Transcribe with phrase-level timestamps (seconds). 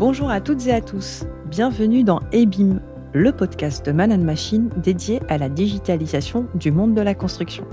[0.00, 1.26] Bonjour à toutes et à tous.
[1.50, 2.80] Bienvenue dans EBIM,
[3.12, 7.66] le podcast de Man Machine dédié à la digitalisation du monde de la construction.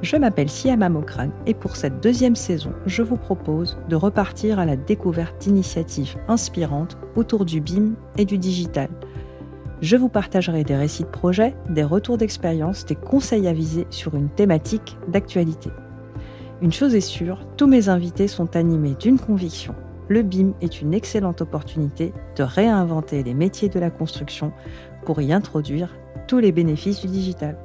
[0.00, 4.64] Je m'appelle Siama Mokran et pour cette deuxième saison, je vous propose de repartir à
[4.64, 8.88] la découverte d'initiatives inspirantes autour du BIM et du digital.
[9.82, 14.30] Je vous partagerai des récits de projets, des retours d'expérience, des conseils avisés sur une
[14.30, 15.68] thématique d'actualité.
[16.62, 19.74] Une chose est sûre, tous mes invités sont animés d'une conviction
[20.08, 24.52] le BIM est une excellente opportunité de réinventer les métiers de la construction
[25.04, 25.94] pour y introduire
[26.26, 27.56] tous les bénéfices du digital.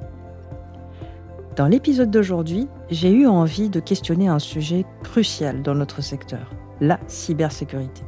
[1.56, 6.98] Dans l'épisode d'aujourd'hui, j'ai eu envie de questionner un sujet crucial dans notre secteur, la
[7.06, 8.02] cybersécurité.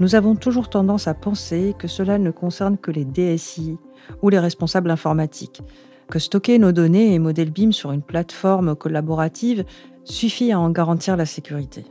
[0.00, 3.78] Nous avons toujours tendance à penser que cela ne concerne que les DSI
[4.22, 5.62] ou les responsables informatiques,
[6.08, 9.64] que stocker nos données et modèles BIM sur une plateforme collaborative
[10.04, 11.84] suffit à en garantir la sécurité.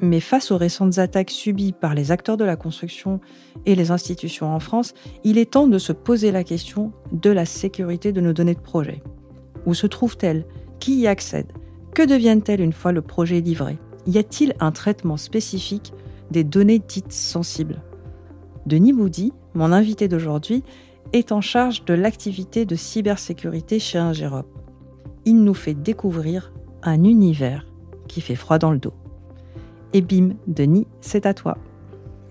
[0.00, 3.20] Mais face aux récentes attaques subies par les acteurs de la construction
[3.64, 4.92] et les institutions en France,
[5.22, 8.60] il est temps de se poser la question de la sécurité de nos données de
[8.60, 9.02] projet.
[9.66, 10.46] Où se trouvent-elles?
[10.80, 11.52] Qui y accède?
[11.94, 13.78] Que deviennent-elles une fois le projet livré?
[14.06, 15.92] Y a-t-il un traitement spécifique
[16.30, 17.82] des données dites sensibles?
[18.66, 20.64] Denis Boudy, mon invité d'aujourd'hui,
[21.12, 24.46] est en charge de l'activité de cybersécurité chez Ingérop.
[25.24, 27.66] Il nous fait découvrir un univers
[28.08, 28.92] qui fait froid dans le dos.
[29.94, 31.56] Et bim, Denis, c'est à toi.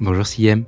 [0.01, 0.65] Bonjour Siem.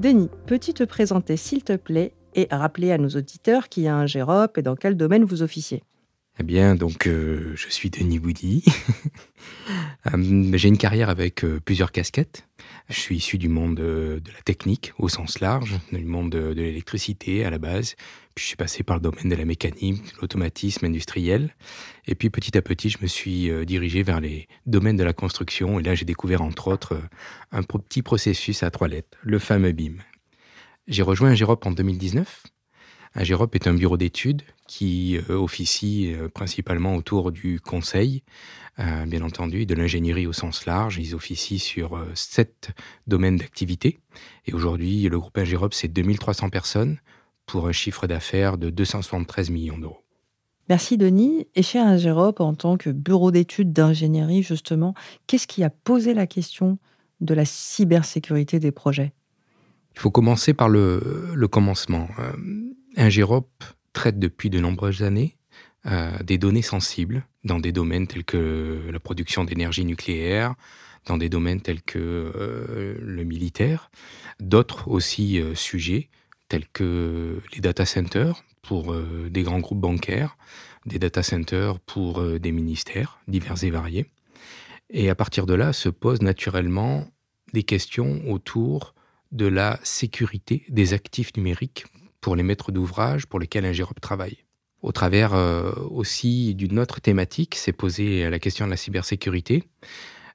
[0.00, 4.06] Denis, peux-tu te présenter s'il te plaît et rappeler à nos auditeurs qui a un
[4.06, 5.84] Gérop et dans quel domaine vous officiez?
[6.40, 8.64] Eh bien, donc euh, je suis Denis Boudy.
[10.12, 12.46] Euh, j'ai une carrière avec euh, plusieurs casquettes.
[12.90, 17.44] Je suis issu du monde de la technique au sens large, du monde de, l'électricité
[17.44, 17.94] à la base.
[18.34, 21.54] Puis je suis passé par le domaine de la mécanique, l'automatisme industriel.
[22.06, 25.80] Et puis petit à petit, je me suis dirigé vers les domaines de la construction.
[25.80, 27.00] Et là, j'ai découvert entre autres
[27.50, 29.96] un petit processus à trois lettres, le fameux BIM.
[30.86, 32.42] J'ai rejoint Ingérop en 2019.
[33.14, 38.22] Ingérop est un bureau d'études qui officie principalement autour du conseil,
[38.80, 40.98] euh, bien entendu, de l'ingénierie au sens large.
[40.98, 42.70] Ils officient sur euh, sept
[43.06, 44.00] domaines d'activité.
[44.46, 46.98] Et aujourd'hui, le groupe Ingérop, c'est 2300 personnes
[47.46, 50.00] pour un chiffre d'affaires de 273 millions d'euros.
[50.68, 51.46] Merci Denis.
[51.54, 54.94] Et chez Ingérop, en tant que bureau d'études d'ingénierie, justement,
[55.28, 56.78] qu'est-ce qui a posé la question
[57.20, 59.12] de la cybersécurité des projets?
[59.94, 62.08] Il faut commencer par le, le commencement.
[62.18, 62.32] Euh,
[63.04, 65.36] Ingérop traite depuis de nombreuses années
[65.84, 70.54] euh, des données sensibles dans des domaines tels que la production d'énergie nucléaire,
[71.04, 73.90] dans des domaines tels que euh, le militaire,
[74.40, 76.08] d'autres aussi euh, sujets
[76.48, 80.38] tels que les data centers pour des grands groupes bancaires,
[80.86, 84.06] des data centers pour des ministères divers et variés.
[84.88, 87.06] Et à partir de là se posent naturellement
[87.52, 88.94] des questions autour
[89.32, 91.84] de la sécurité des actifs numériques
[92.24, 94.38] pour les maîtres d'ouvrage pour lesquels un travaille
[94.80, 99.64] au travers euh, aussi d'une autre thématique, s'est posée la question de la cybersécurité.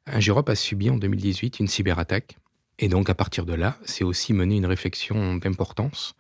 [0.06, 2.38] Ingérop a subi en 2018 une cyberattaque.
[2.78, 6.14] Et donc, à partir de là, c'est aussi mené une réflexion d'importance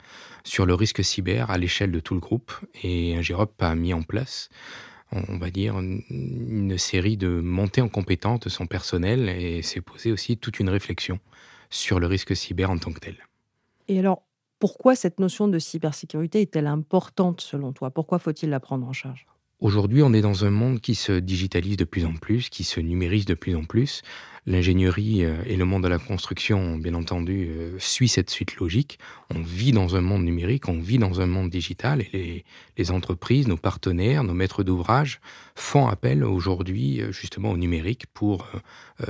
[0.43, 2.51] sur le risque cyber à l'échelle de tout le groupe.
[2.81, 4.49] Et Ingérop a mis en place,
[5.11, 10.11] on va dire, une série de montées en compétences de son personnel et s'est posé
[10.11, 11.19] aussi toute une réflexion
[11.69, 13.17] sur le risque cyber en tant que tel.
[13.87, 14.23] Et alors,
[14.59, 17.89] pourquoi cette notion de cybersécurité est-elle importante selon toi?
[17.91, 19.25] Pourquoi faut-il la prendre en charge?
[19.61, 22.79] Aujourd'hui, on est dans un monde qui se digitalise de plus en plus, qui se
[22.79, 24.03] numérise de plus en plus.
[24.45, 28.99] L'ingénierie euh, et le monde de la construction, bien entendu, euh, suit cette suite logique.
[29.35, 32.45] On vit dans un monde numérique, on vit dans un monde digital et
[32.77, 35.19] les, entreprises, nos partenaires, nos maîtres d'ouvrage
[35.55, 38.47] font appel aujourd'hui euh, justement au numérique pour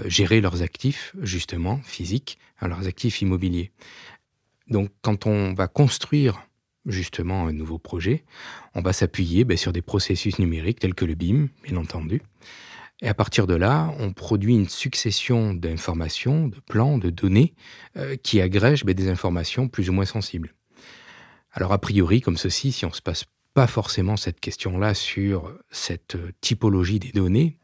[0.06, 3.72] gérer leurs actifs, justement, physiques, hein, leurs actifs immobiliers.
[4.70, 6.46] Donc quand on va construire
[6.86, 8.24] justement un nouveau projet,
[8.76, 12.22] on va s'appuyer ben, sur des processus numériques tels que le BIM, bien entendu.
[13.02, 17.54] Et à partir de là, on produit une succession d'informations, de plans, de données
[17.98, 20.54] euh, qui agrègent ben, des informations plus ou moins sensibles.
[21.52, 25.54] Alors a priori, comme ceci, si on ne se passe pas forcément cette question-là sur
[25.72, 27.59] cette typologie des données,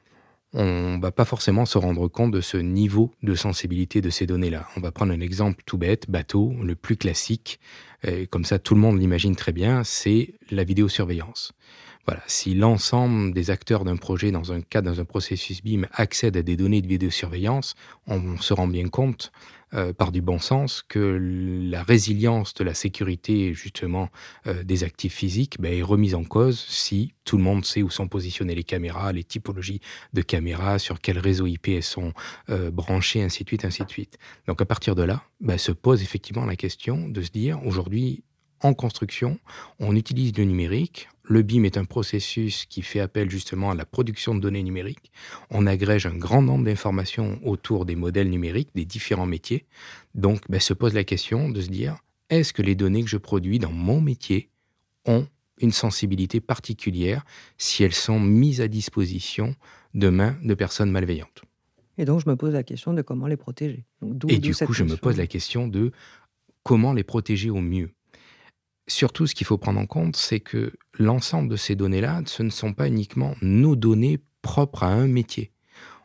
[0.55, 4.67] on va pas forcément se rendre compte de ce niveau de sensibilité de ces données-là.
[4.77, 7.59] On va prendre un exemple tout bête, bateau, le plus classique,
[8.03, 11.51] et comme ça tout le monde l'imagine très bien, c'est la vidéosurveillance.
[12.07, 16.37] Voilà, si l'ensemble des acteurs d'un projet dans un cadre, dans un processus BIM accèdent
[16.37, 17.75] à des données de vidéosurveillance,
[18.07, 19.31] on se rend bien compte
[19.75, 21.19] euh, par du bon sens que
[21.69, 24.09] la résilience de la sécurité justement
[24.47, 27.89] euh, des actifs physiques ben, est remise en cause si tout le monde sait où
[27.89, 29.81] sont positionnées les caméras, les typologies
[30.13, 32.13] de caméras, sur quel réseau IP elles sont
[32.49, 34.17] euh, branchées, ainsi de suite, ainsi de suite.
[34.47, 38.23] Donc à partir de là, ben, se pose effectivement la question de se dire aujourd'hui
[38.61, 39.39] en construction,
[39.79, 41.09] on utilise le numérique.
[41.27, 45.11] Le BIM est un processus qui fait appel justement à la production de données numériques.
[45.49, 49.65] On agrège un grand nombre d'informations autour des modèles numériques, des différents métiers.
[50.13, 51.97] Donc, ben, se pose la question de se dire,
[52.29, 54.49] est-ce que les données que je produis dans mon métier
[55.05, 55.27] ont
[55.59, 57.25] une sensibilité particulière
[57.57, 59.55] si elles sont mises à disposition
[59.93, 61.43] de mains de personnes malveillantes?
[61.97, 63.85] Et donc, je me pose la question de comment les protéger.
[64.27, 65.91] Et du coup, je me pose la question de
[66.63, 67.94] comment les protéger au mieux.
[68.87, 72.51] Surtout, ce qu'il faut prendre en compte, c'est que l'ensemble de ces données-là, ce ne
[72.51, 75.51] sont pas uniquement nos données propres à un métier.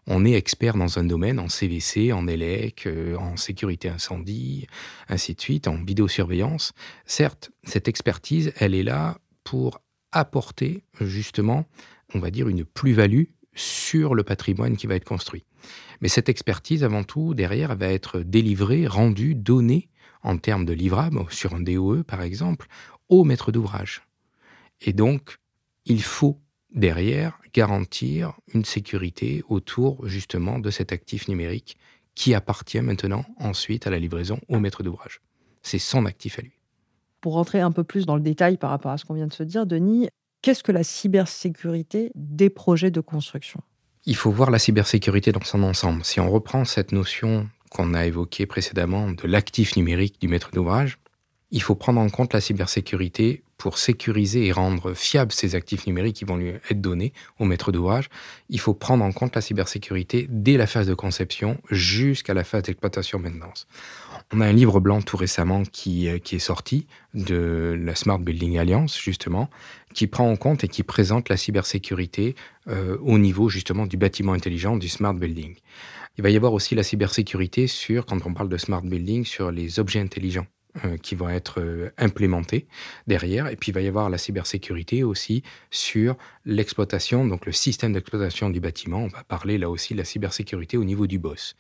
[0.07, 4.67] On est expert dans un domaine, en CVC, en ELEC, euh, en sécurité incendie,
[5.09, 6.73] ainsi de suite, en vidéosurveillance.
[7.05, 11.67] Certes, cette expertise, elle est là pour apporter justement,
[12.15, 13.25] on va dire, une plus-value
[13.55, 15.45] sur le patrimoine qui va être construit.
[16.01, 19.90] Mais cette expertise, avant tout, derrière, elle va être délivrée, rendue, donnée
[20.23, 22.67] en termes de livrables, sur un DOE par exemple,
[23.09, 24.03] au maître d'ouvrage.
[24.81, 25.39] Et donc,
[25.85, 26.39] il faut
[26.75, 31.77] derrière garantir une sécurité autour justement de cet actif numérique
[32.15, 35.21] qui appartient maintenant ensuite à la livraison au maître d'ouvrage.
[35.63, 36.53] C'est son actif à lui.
[37.21, 39.33] Pour rentrer un peu plus dans le détail par rapport à ce qu'on vient de
[39.33, 40.09] se dire, Denis,
[40.43, 43.61] qu'est-ce que la cybersécurité des projets de construction?
[44.07, 46.05] Il faut voir la cybersécurité dans son ensemble.
[46.05, 50.99] Si on reprend cette notion qu'on a évoqué précédemment de l'actif numérique du maître d'ouvrage,
[51.53, 56.17] il faut prendre en compte la cybersécurité pour sécuriser et rendre fiables ces actifs numériques
[56.17, 58.09] qui vont lui être donnés au maître d'ouvrage.
[58.49, 62.63] Il faut prendre en compte la cybersécurité dès la phase de conception jusqu'à la phase
[62.63, 63.67] d'exploitation-maintenance.
[64.33, 68.19] On a un livre blanc tout récemment qui, euh, qui est sorti de la Smart
[68.19, 69.51] Building Alliance, justement,
[69.93, 72.37] qui prend en compte et qui présente la cybersécurité
[72.69, 75.57] euh, au niveau justement du bâtiment intelligent, du Smart Building.
[76.19, 79.51] Il va y avoir aussi la cybersécurité sur, quand on parle de smart building, sur
[79.51, 80.47] les objets intelligents
[80.85, 82.69] euh, qui vont être euh, implémentés
[83.09, 83.49] derrière.
[83.49, 85.43] Et puis il va y avoir la cybersécurité aussi
[85.73, 88.99] sur l'exploitation, donc le système d'exploitation du bâtiment.
[88.99, 91.57] On va parler là aussi de la cybersécurité au niveau du boss.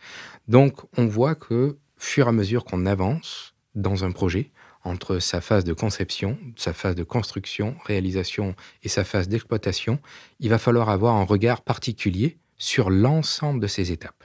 [0.46, 4.52] Donc on voit que, fur et à mesure qu'on avance dans un projet,
[4.84, 8.54] entre sa phase de conception, sa phase de construction, réalisation
[8.84, 9.98] et sa phase d'exploitation,
[10.38, 14.24] il va falloir avoir un regard particulier sur l'ensemble de ces étapes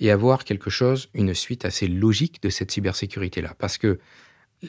[0.00, 3.54] et avoir quelque chose, une suite assez logique de cette cybersécurité-là.
[3.58, 3.98] Parce que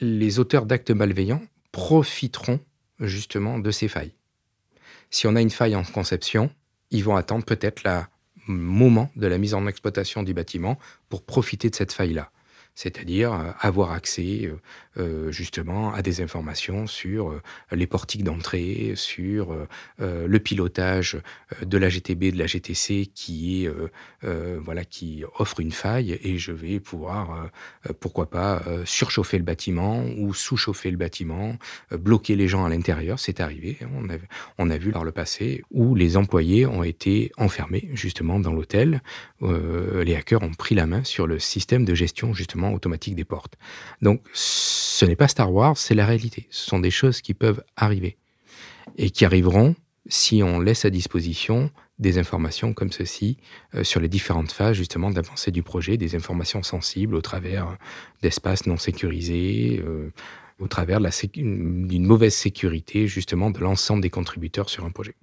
[0.01, 2.59] les auteurs d'actes malveillants profiteront
[2.99, 4.13] justement de ces failles.
[5.09, 6.49] Si on a une faille en conception,
[6.91, 8.01] ils vont attendre peut-être le
[8.47, 10.77] moment de la mise en exploitation du bâtiment
[11.09, 12.31] pour profiter de cette faille-là
[12.75, 14.51] c'est-à-dire euh, avoir accès
[14.97, 17.39] euh, euh, justement à des informations sur
[17.71, 19.55] les portiques d'entrée, sur
[19.99, 21.17] le pilotage
[21.61, 23.71] de la GTB, de la GTC qui est
[24.23, 27.49] voilà qui offre une faille et je vais pouvoir
[27.99, 31.57] pourquoi pas surchauffer le bâtiment ou sous-chauffer le bâtiment,
[31.91, 34.17] bloquer les gens à l'intérieur, c'est arrivé, hein, on a,
[34.57, 39.01] on a vu par le passé où les employés ont été enfermés justement dans l'hôtel,
[39.41, 43.55] les hackers ont pris la main sur le système de gestion justement automatique des portes.
[44.01, 44.21] Donc
[44.85, 46.47] ce n'est pas Star Wars, c'est la réalité.
[46.51, 48.17] Ce sont des choses qui peuvent arriver
[48.97, 49.75] et qui arriveront
[50.07, 53.37] si on laisse à disposition des informations comme ceci
[53.73, 57.77] euh, sur les différentes phases justement d'avancée du projet, des informations sensibles au travers
[58.21, 60.11] d'espaces non sécurisés, euh,
[60.59, 60.99] au travers
[61.33, 65.15] d'une mauvaise sécurité justement de l'ensemble des contributeurs sur un projet.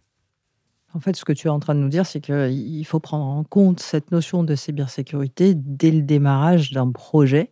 [0.94, 3.24] En fait, ce que tu es en train de nous dire, c'est qu'il faut prendre
[3.24, 7.50] en compte cette notion de cybersécurité dès le démarrage d'un projet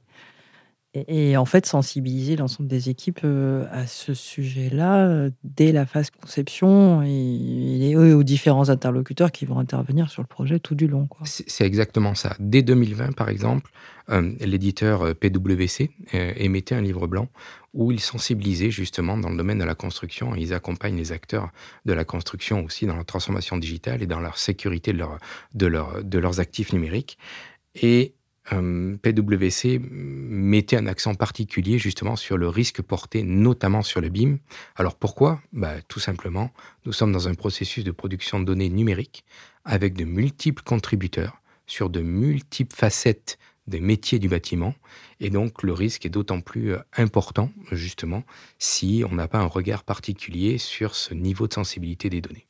[0.95, 6.11] et, en fait sensibiliser l'ensemble des équipes euh, à ce sujet-là euh, dès la phase
[6.11, 11.09] conception et, aux différents interlocuteurs qui vont intervenir sur le projet tout du long.
[11.25, 12.35] C'est exactement ça.
[12.39, 13.71] Dès 2020, par exemple,
[14.11, 17.29] euh, l'éditeur PwC émettait un livre blanc
[17.73, 20.35] où ils sensibilisaient justement dans le domaine de la construction.
[20.35, 21.51] Ils accompagnent les acteurs
[21.85, 25.19] de la construction aussi dans la transformation digitale et dans leur sécurité de, leur,
[25.55, 27.17] leur, de leurs actifs numériques.
[27.77, 28.15] Et
[28.53, 34.39] euh, PwC mettait un accent particulier justement sur le risque porté notamment sur le BIM.
[34.77, 35.41] Alors pourquoi?
[35.53, 36.51] Bah, Tout simplement,
[36.85, 39.25] nous sommes dans un processus de production de données numériques
[39.65, 44.75] avec de multiples contributeurs sur de multiples facettes des métiers du bâtiment.
[45.21, 48.25] Et donc le risque est d'autant plus euh, important justement
[48.59, 52.47] si on n'a pas un regard particulier sur ce niveau de sensibilité des données.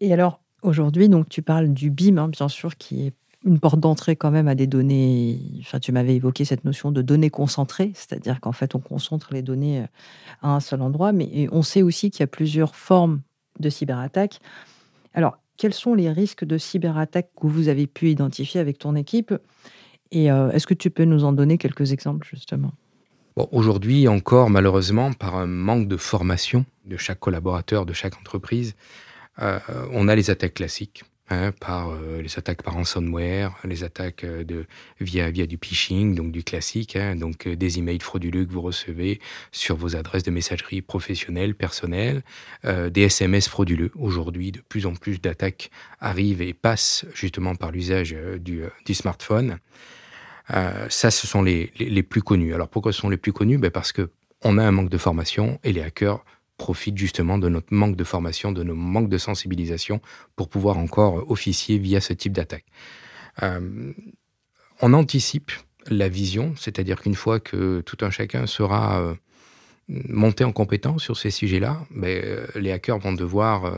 [0.00, 3.80] Et alors aujourd'hui, donc tu parles du BIM, hein, bien sûr, qui est une porte
[3.80, 5.40] d'entrée quand même à des données.
[5.60, 9.42] Enfin, tu m'avais évoqué cette notion de données concentrées, c'est-à-dire qu'en fait, on concentre les
[9.42, 9.84] données
[10.42, 13.20] à un seul endroit, mais on sait aussi qu'il y a plusieurs formes
[13.58, 14.40] de cyberattaques.
[15.14, 19.34] Alors, quels sont les risques de cyberattaque que vous avez pu identifier avec ton équipe?
[20.10, 22.72] Et est-ce que tu peux nous en donner quelques exemples, justement?
[23.52, 28.74] Aujourd'hui encore, malheureusement, par un manque de formation de chaque collaborateur, de chaque entreprise,
[29.40, 29.58] euh,
[29.92, 31.04] on a les attaques classiques.
[31.32, 34.66] Hein, par euh, les attaques par ransomware, les attaques euh, de,
[35.00, 39.20] via, via du phishing, donc du classique, hein, donc des emails frauduleux que vous recevez
[39.52, 42.22] sur vos adresses de messagerie professionnelles, personnelles,
[42.64, 43.92] des SMS frauduleux.
[43.94, 45.70] Aujourd'hui, de plus en plus d'attaques
[46.00, 49.58] arrivent et passent justement par l'usage du, smartphone.
[50.48, 52.54] ça, ce sont les, les, les, plus connus.
[52.54, 53.58] Alors pourquoi ce sont les plus connus?
[53.58, 54.10] Ben Parce que
[54.42, 56.24] on a un manque de formation et les hackers
[56.60, 60.02] profite justement de notre manque de formation, de nos manques de sensibilisation
[60.36, 62.66] pour pouvoir encore officier via ce type d'attaque.
[63.42, 63.94] Euh,
[64.82, 65.52] on anticipe
[65.86, 69.14] la vision, c'est-à-dire qu'une fois que tout un chacun sera euh,
[69.88, 73.74] monté en compétence sur ces sujets-là, ben, euh, les hackers vont devoir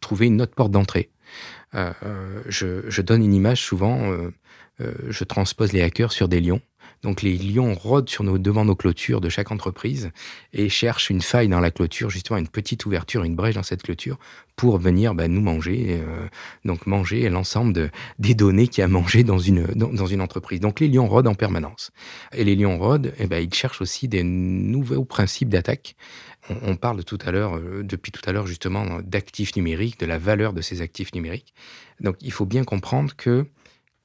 [0.00, 1.08] trouver une autre porte d'entrée.
[1.72, 4.14] Je, je, donne une image souvent,
[4.78, 6.60] je transpose les hackers sur des lions.
[7.04, 10.10] Donc les lions rôdent sur nos, devant nos clôtures de chaque entreprise
[10.54, 13.82] et cherchent une faille dans la clôture, justement une petite ouverture, une brèche dans cette
[13.82, 14.18] clôture
[14.56, 16.26] pour venir bah, nous manger, euh,
[16.64, 20.60] donc manger l'ensemble des données qu'il y a mangé dans une, dans, une entreprise.
[20.60, 21.90] Donc les lions rôdent en permanence.
[22.32, 25.96] Et les lions rôdent, eh ben, ils cherchent aussi des nouveaux principes d'attaque.
[26.62, 30.16] On, parle tout à l'heure, euh, depuis tout à l'heure justement, d'actifs numériques, de la
[30.16, 31.54] valeur de ces actifs numériques.
[32.00, 33.46] Donc il faut bien comprendre que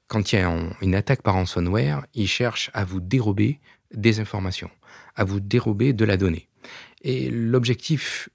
[0.09, 0.51] quand il y a
[0.81, 3.59] une attaque par ransomware, il cherche à vous dérober
[3.93, 4.69] des informations,
[5.15, 6.47] à vous dérober de la donnée.
[7.03, 8.27] Et l'objectif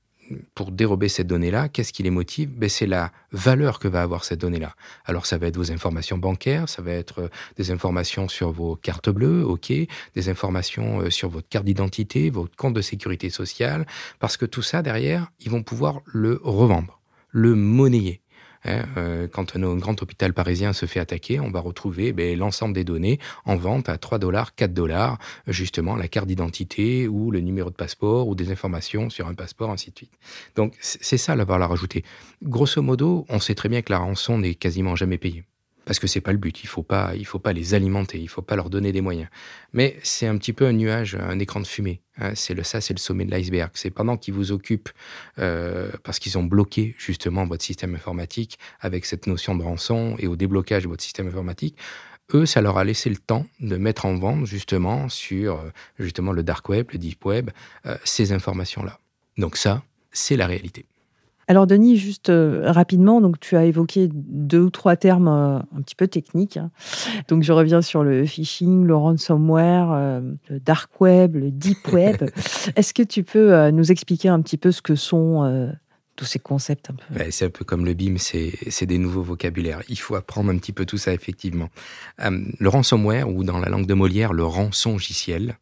[0.55, 2.51] pour dérober cette donnée-là, qu'est-ce qui les motive?
[2.51, 4.75] Ben, C'est la valeur que va avoir cette donnée-là.
[5.05, 8.77] Alors ça va être vos informations bancaires, ça va être euh, des informations sur vos
[8.77, 9.71] cartes bleues, ok,
[10.15, 13.87] des informations euh, sur votre carte d'identité, votre compte de sécurité sociale,
[14.19, 17.01] parce que tout ça, derrière, ils vont pouvoir le revendre,
[17.31, 18.23] le monnayer.
[18.65, 22.75] Hein, euh, quand un grand hôpital parisien se fait attaquer, on va retrouver ben, l'ensemble
[22.75, 27.41] des données en vente à 3 dollars, 4 dollars, justement la carte d'identité ou le
[27.41, 30.13] numéro de passeport ou des informations sur un passeport, ainsi de suite.
[30.57, 32.05] Donc c'est ça la valeur ajoutée.
[32.43, 35.45] Grosso modo, on sait très bien que la rançon n'est quasiment jamais payée
[35.85, 36.63] parce que c'est pas le but.
[36.63, 39.29] Il faut pas, il faut pas les alimenter, il faut pas leur donner des moyens.
[39.73, 42.01] Mais c'est un petit peu un nuage, un écran de fumée.
[42.19, 42.33] Hein.
[42.35, 43.71] C'est le ça, c'est le sommet de l'iceberg.
[43.75, 44.91] C'est pendant qu'ils vous occupent,
[45.39, 50.27] euh, parce qu'ils ont bloqué justement votre système informatique avec cette notion de rançon et
[50.27, 51.77] au déblocage de votre système informatique.
[52.33, 56.33] Eux, ça leur a laissé le temps de mettre en vente justement sur euh, justement
[56.33, 57.51] le dark web, le deep web,
[57.87, 58.99] euh, ces informations-là.
[59.37, 60.87] Donc ça, c'est la réalité.
[61.47, 65.83] Alors Denis, juste euh, rapidement, donc tu as évoqué deux ou trois termes euh, un
[65.83, 66.57] petit peu techniques.
[66.57, 66.71] Hein.
[67.29, 72.17] Donc je reviens sur le phishing, le ransomware, euh, le dark web, le deep web.
[72.77, 75.69] Est-ce que tu peux nous expliquer un petit peu ce que sont
[76.17, 79.83] tous ces concepts peu C'est un peu comme le BIM, c'est des nouveaux vocabulaires.
[79.89, 81.71] Il faut apprendre un petit peu tout ça, effectivement.
[82.19, 85.59] le ransomware, ou dans la langue de Molière, le rançongiciel,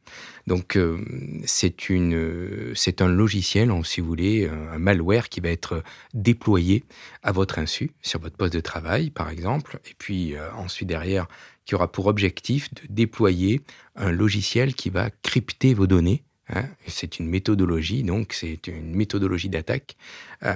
[0.47, 0.99] donc euh,
[1.45, 5.83] c'est un logiciel, si vous voulez, un malware qui va être
[6.15, 6.85] déployé
[7.23, 11.27] à votre insu sur votre poste de travail, par exemple, et puis euh, ensuite derrière,
[11.65, 13.61] qui aura pour objectif de déployer
[13.97, 16.25] un logiciel qui va crypter vos données.
[16.49, 16.65] Hein.
[16.87, 19.97] c'est une méthodologie, donc c'est une méthodologie d'attaque
[20.43, 20.55] euh,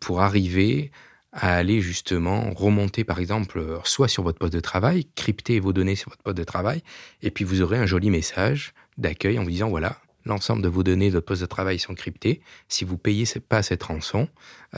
[0.00, 0.90] pour arriver
[1.32, 5.96] à aller justement remonter, par exemple, soit sur votre poste de travail, crypter vos données
[5.96, 6.82] sur votre poste de travail,
[7.22, 10.82] et puis vous aurez un joli message d'accueil en vous disant voilà, l'ensemble de vos
[10.82, 12.40] données de poste de travail sont cryptées.
[12.68, 14.28] Si vous payez pas cette rançon,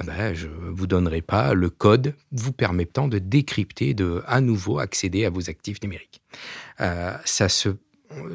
[0.00, 4.78] eh ben, je vous donnerai pas le code vous permettant de décrypter, de à nouveau
[4.78, 6.20] accéder à vos actifs numériques.
[6.80, 7.70] Euh, ça se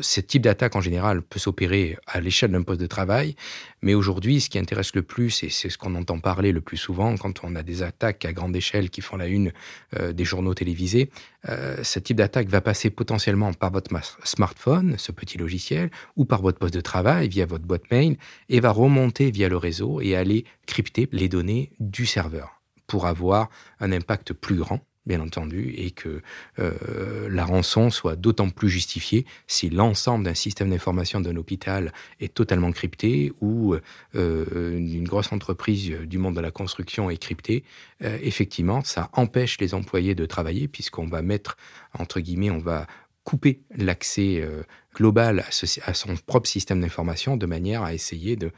[0.01, 3.35] ce type d'attaque en général peut s'opérer à l'échelle d'un poste de travail,
[3.81, 6.77] mais aujourd'hui, ce qui intéresse le plus, et c'est ce qu'on entend parler le plus
[6.77, 9.51] souvent quand on a des attaques à grande échelle qui font la une
[9.97, 11.09] euh, des journaux télévisés,
[11.49, 13.89] euh, ce type d'attaque va passer potentiellement par votre
[14.23, 18.17] smartphone, ce petit logiciel, ou par votre poste de travail via votre boîte mail,
[18.49, 23.49] et va remonter via le réseau et aller crypter les données du serveur pour avoir
[23.79, 26.21] un impact plus grand bien entendu, et que
[26.59, 32.33] euh, la rançon soit d'autant plus justifiée si l'ensemble d'un système d'information d'un hôpital est
[32.33, 33.75] totalement crypté ou
[34.15, 37.63] euh, une grosse entreprise du monde de la construction est cryptée.
[38.03, 41.57] Euh, effectivement, ça empêche les employés de travailler puisqu'on va mettre,
[41.97, 42.87] entre guillemets, on va
[43.23, 45.43] couper l'accès euh, global
[45.85, 48.51] à, son propre système d'information de manière à essayer de,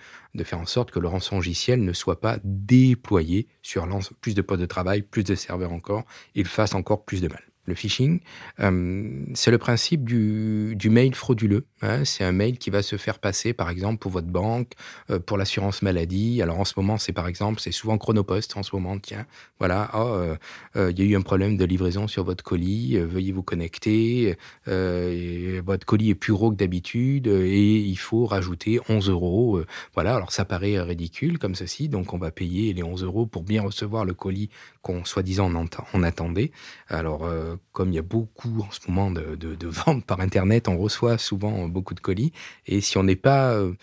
[0.43, 3.87] faire en sorte que le rançongiciel ne soit pas déployé sur
[4.21, 7.43] plus de postes de travail, plus de serveurs encore, il fasse encore plus de mal.
[7.65, 8.19] Le phishing,
[8.59, 11.65] euh, c'est le principe du, mail frauduleux.
[11.81, 12.05] Hein.
[12.05, 14.73] C'est un mail qui va se faire passer, par exemple, pour votre banque,
[15.09, 16.41] euh, pour l'assurance maladie.
[16.41, 18.97] Alors en ce moment, c'est par exemple, c'est souvent Chronopost en ce moment.
[18.99, 19.25] Tiens,
[19.59, 20.35] voilà, oh,
[20.75, 22.97] euh, il y a eu un problème de livraison sur votre colis.
[22.97, 24.37] veuillez vous connecter.
[24.67, 29.61] votre colis est plus gros que d'habitude et il faut rajouter 11 euros.
[29.93, 33.43] voilà, alors ça paraît ridicule comme ceci, donc on va payer les 11 euros pour
[33.43, 34.49] bien recevoir le colis
[34.81, 35.51] qu'on soi-disant
[35.93, 36.51] on, attendait.
[36.89, 37.27] Alors
[37.71, 41.67] comme il y a beaucoup en ce moment de, ventes par Internet, on reçoit souvent
[41.67, 42.31] beaucoup de colis.
[42.65, 43.73] Et si on n'est pas euh,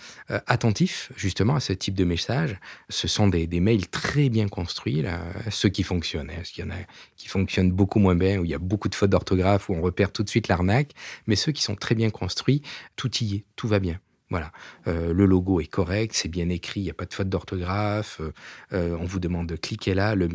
[0.46, 5.04] attentif justement à ce type de message, ce sont des, mails très bien construits,
[5.50, 6.30] ceux qui fonctionnent.
[6.30, 6.74] Hein, y en a
[7.16, 9.80] qui fonctionnent beaucoup moins bien, où il y a beaucoup de fautes d'orthographe, où on
[9.80, 10.92] repère tout de suite l'arnaque.
[11.26, 12.62] Mais ceux qui sont très bien construits,
[12.96, 14.00] tout y est, tout va bien.
[14.32, 14.50] Voilà,
[14.86, 18.18] euh, le logo est correct, c'est bien écrit, il n'y a pas de faute d'orthographe.
[18.22, 18.32] Euh,
[18.72, 20.26] euh, on vous demande de cliquer là, le,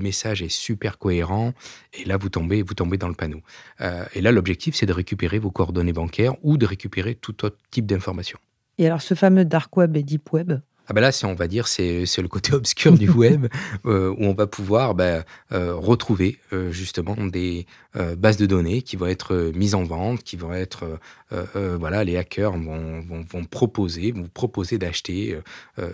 [0.00, 1.52] message est super cohérent,
[1.92, 3.40] et là vous tombez, vous tombez dans le panneau.
[3.80, 7.86] et là, l'objectif, c'est de récupérer vos coordonnées bancaires ou de récupérer tout autre type
[7.86, 8.40] d'information.
[8.78, 10.54] Et alors, ce fameux dark web et deep web,
[10.90, 13.46] ah ben là, on va dire, c'est le côté obscur du web
[13.84, 17.66] euh, où on va pouvoir ben, euh, retrouver euh, justement des
[18.16, 22.52] bases de données qui vont être mises en vente, qui vont être, voilà, les hackers
[22.52, 25.38] vont, vont, proposer, proposer d'acheter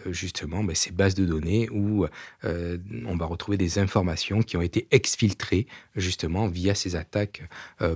[0.06, 2.06] justement ben, ces bases de données où
[2.44, 7.42] on va retrouver des informations qui ont été exfiltrées justement via ces attaques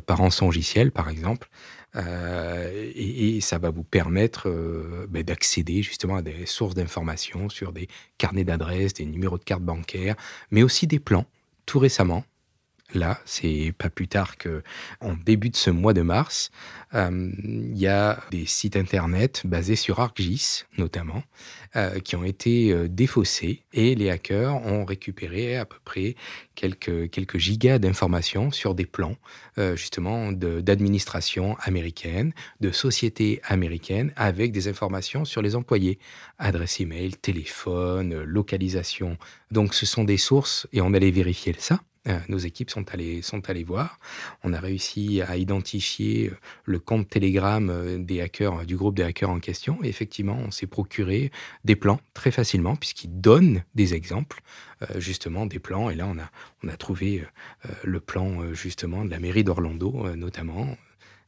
[0.07, 1.49] par rançongiciel, par exemple.
[1.97, 7.73] Euh, et, ça va vous permettre euh, ben, d'accéder justement à des sources d'informations sur
[7.73, 10.15] des carnets d'adresses, des numéros de carte bancaire,
[10.51, 11.25] mais aussi des plans.
[11.67, 12.25] Tout récemment,
[12.95, 16.51] là, c'est pas plus tard qu'en début de ce mois de mars,
[16.95, 21.23] euh, il y a des sites internet basés sur ArcGIS notamment
[21.77, 26.17] euh, qui ont été euh, défaussés et les hackers ont récupéré à peu près
[26.55, 29.17] quelques, quelques gigas d'informations sur des plans
[29.75, 35.99] justement d'administration américaine, de sociétés américaines avec des informations sur les employés,
[36.39, 39.19] adresse email, téléphone, localisation.
[39.51, 41.81] Donc ce sont des sources et on allait vérifier ça.
[42.09, 43.99] Euh, nos équipes sont allées, sont allées voir.
[44.43, 49.03] On a réussi à identifier euh, le compte Telegram euh, des hackers, du groupe des
[49.03, 49.79] hackers en question.
[49.83, 51.31] Et effectivement, on s'est procuré
[51.65, 54.41] des plans très facilement, puisqu'ils donnent des exemples,
[54.97, 55.91] justement, des plans.
[55.91, 56.31] Et là, on a,
[56.63, 57.25] on a trouvé
[57.83, 60.77] le plan, justement, de la mairie d'Orlando, notamment.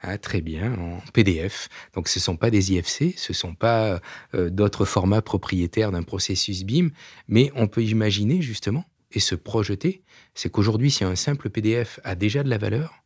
[0.03, 1.69] Ah, très bien, en PDF.
[1.95, 4.01] Donc ce ne sont pas des IFC, ce ne sont pas
[4.35, 6.91] d'autres formats propriétaires d'un processus BIM,
[7.29, 10.03] mais on peut imaginer justement et se projeter,
[10.35, 13.03] c'est qu'aujourd'hui, si un simple PDF a déjà de la valeur,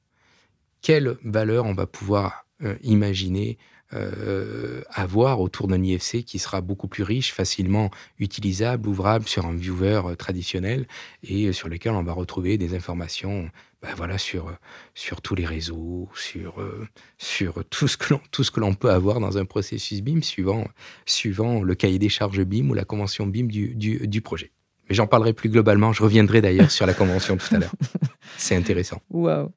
[0.83, 3.59] quelle valeur on va pouvoir euh, imaginer
[3.95, 9.55] euh, avoir autour d'un IFC qui sera beaucoup plus riche, facilement utilisable, ouvrable sur un
[9.55, 10.87] viewer euh, traditionnel
[11.23, 13.51] et sur lequel on va retrouver des informations
[13.83, 14.51] ben voilà, sur,
[14.95, 16.55] sur tous les réseaux, sur,
[17.19, 20.67] sur tout ce que l'on peut avoir dans un processus BIM suivant,
[21.05, 24.53] suivant le cahier des charges BIM ou la convention BIM du, du, du projet.
[24.89, 25.93] Mais j'en parlerai plus globalement.
[25.93, 27.73] Je reviendrai d'ailleurs sur la convention tout à l'heure.
[28.37, 29.01] C'est intéressant.
[29.11, 29.51] Waouh.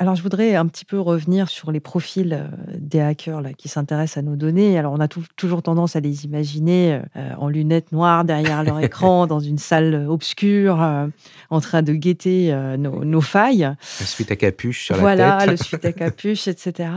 [0.00, 3.68] Alors, je voudrais un petit peu revenir sur les profils euh, des hackers là, qui
[3.68, 4.78] s'intéressent à nos données.
[4.78, 9.26] Alors, on a toujours tendance à les imaginer euh, en lunettes noires derrière leur écran,
[9.26, 11.08] dans une salle obscure, euh,
[11.50, 13.74] en train de guetter nos, failles.
[13.98, 15.18] Le suite à capuche sur la tête.
[15.18, 16.90] Voilà, le suite à capuche, etc.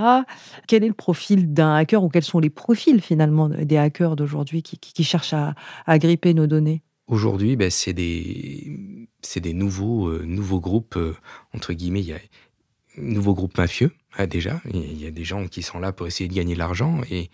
[0.68, 4.62] Quel est le profil d'un hacker ou quels sont les profils finalement des hackers d'aujourd'hui
[4.62, 6.84] qui, cherchent à gripper nos données?
[7.08, 8.78] Aujourd'hui, ben, c'est des,
[9.54, 11.16] nouveaux, euh, groupes, euh,
[11.54, 12.20] entre guillemets, il y a
[12.98, 14.62] nouveaux groupes mafieux, hein, déjà.
[14.74, 17.30] Il y a des gens qui sont là pour essayer de gagner de l'argent et,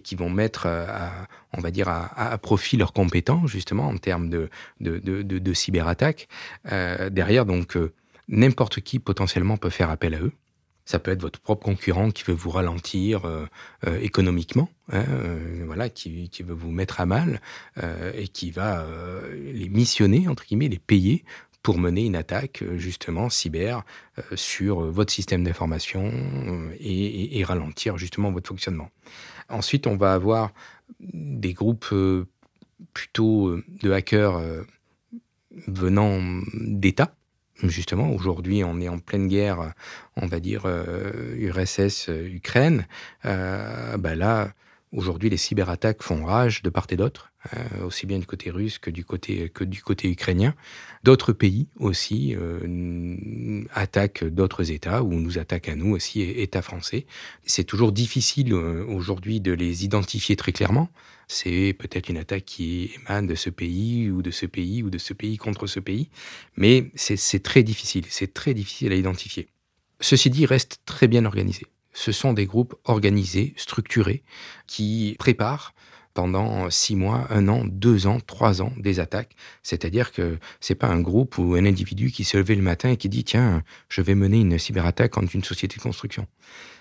[0.00, 4.28] qui vont mettre, euh, à, on va dire, à, profit leurs compétences, justement, en termes
[4.28, 6.28] de, de, cyberattaque.
[6.64, 7.78] derrière, donc,
[8.28, 10.32] n'importe qui potentiellement peut faire appel à eux.
[10.84, 13.46] Ça peut être votre propre concurrent qui veut vous ralentir euh,
[13.86, 17.40] euh, économiquement, hein, euh, voilà, qui, veut vous mettre à mal
[18.16, 18.84] et qui va
[19.32, 21.24] les missionner, entre guillemets, les payer
[21.62, 23.84] pour mener une attaque justement cyber
[24.34, 26.10] sur votre système d'information
[26.80, 28.90] et, et, ralentir justement votre fonctionnement.
[29.48, 30.52] Ensuite, on va avoir
[31.00, 31.94] des groupes
[32.92, 34.64] plutôt de hackers
[35.68, 37.14] venant d'États
[37.62, 39.72] Justement, aujourd'hui, on est en pleine guerre,
[40.16, 40.66] on va dire,
[41.36, 42.86] URSS-Ukraine.
[43.24, 44.52] Euh, bah là,
[44.92, 48.78] Aujourd'hui, les cyberattaques font rage de part et d'autre, euh, aussi bien du côté russe
[48.78, 50.54] que du côté, que du côté ukrainien.
[51.02, 57.06] D'autres pays aussi euh, attaquent d'autres États ou nous attaquent à nous aussi, États français.
[57.46, 60.90] C'est toujours difficile euh, aujourd'hui de les identifier très clairement.
[61.26, 64.98] C'est peut-être une attaque qui émane de ce pays ou de ce pays ou de
[64.98, 66.10] ce pays contre ce pays,
[66.58, 69.48] mais c'est très difficile, c'est très difficile à identifier.
[70.00, 74.22] Ceci dit, reste très bien organisé ce sont des groupes organisés, structurés,
[74.66, 75.74] qui préparent
[76.14, 79.34] pendant six mois, un an, deux ans, trois ans des attaques.
[79.62, 82.96] C'est-à-dire que c'est pas un groupe ou un individu qui s'est levé le matin et
[82.96, 86.26] qui dit tiens, je vais mener une cyberattaque contre une société de construction.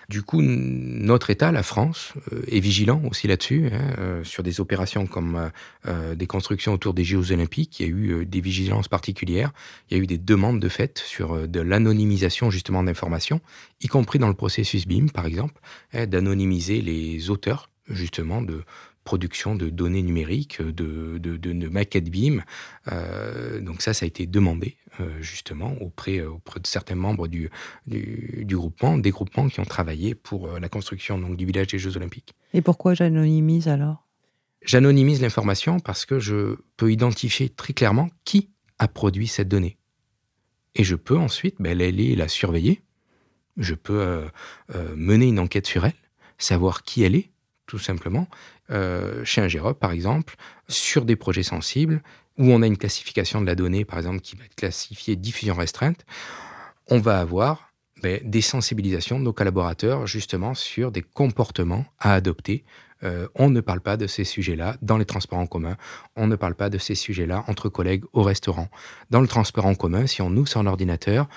[0.09, 4.59] Du coup, notre État, la France, euh, est vigilant aussi là-dessus, hein, euh, sur des
[4.59, 5.51] opérations comme
[5.87, 7.79] euh, des constructions autour des Jeux olympiques.
[7.79, 9.51] Il y a eu des vigilances particulières.
[9.89, 13.41] Il y a eu des demandes de fait sur de l'anonymisation justement d'informations,
[13.81, 15.59] y compris dans le processus BIM, par exemple,
[15.93, 18.63] hein, d'anonymiser les auteurs justement de
[19.03, 22.43] production de données numériques, de, de, maquettes BIM.
[22.91, 27.27] Euh, donc ça, ça a été demandé euh, justement auprès, euh, auprès de certains membres
[27.27, 27.49] du,
[27.87, 31.97] du, groupement, des groupements qui ont travaillé pour la construction donc, du village des Jeux
[31.97, 32.35] Olympiques.
[32.53, 34.07] Et pourquoi j'anonymise alors?
[34.63, 39.77] J'anonymise l'information parce que je peux identifier très clairement qui a produit cette donnée.
[40.75, 42.81] Et je peux ensuite ben, aller la surveiller.
[43.57, 44.23] Je peux
[44.95, 45.93] mener une enquête sur elle,
[46.37, 47.31] savoir qui elle est,
[47.65, 48.27] tout simplement,
[48.71, 50.35] euh, chez un par exemple,
[50.67, 52.01] sur des projets sensibles,
[52.37, 55.55] où on a une classification de la donnée, par exemple, qui va être classifiée diffusion
[55.55, 56.05] restreinte,
[56.89, 62.63] on va avoir ben, des sensibilisations de nos collaborateurs, justement, sur des comportements à adopter.
[63.03, 65.75] Euh, on ne parle pas de ces sujets-là dans les transports en commun.
[66.15, 68.69] On ne parle pas de ces sujets-là entre collègues au restaurant.
[69.09, 71.27] Dans le transport en commun, si on ouvre son ordinateur,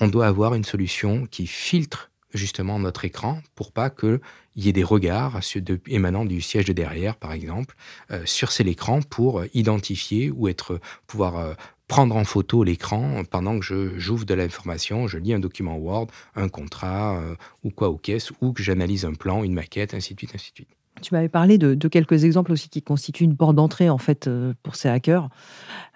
[0.00, 4.20] on doit avoir une solution qui filtre justement notre écran pour pas qu'il
[4.56, 5.40] y ait des regards
[5.86, 7.74] émanant du siège de derrière, par exemple,
[8.10, 11.54] euh, sur cet écran pour identifier ou être pouvoir euh,
[11.88, 16.48] prendre en photo l'écran pendant que j'ouvre de l'information, je lis un document Word, un
[16.48, 20.20] contrat euh, ou quoi ou caisse, ou que j'analyse un plan, une maquette, ainsi de
[20.20, 20.75] suite, ainsi de suite.
[21.02, 24.54] Tu m'avais parlé de, quelques exemples aussi qui constituent une porte d'entrée en fait euh,
[24.62, 25.28] pour ces hackers.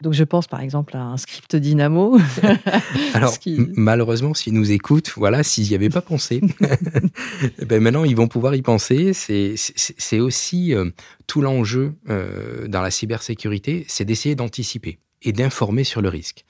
[0.03, 2.19] Donc je pense par exemple à un script Dynamo.
[3.15, 3.35] Alors
[3.77, 6.41] malheureusement, s'ils nous écoutent, voilà, s'ils n'y avaient pas pensé,
[7.67, 9.13] ben maintenant ils vont pouvoir y penser.
[9.15, 10.91] C'est aussi euh,
[11.27, 16.45] tout l'enjeu euh, dans la cybersécurité, c'est d'essayer d'anticiper et d'informer sur le risque.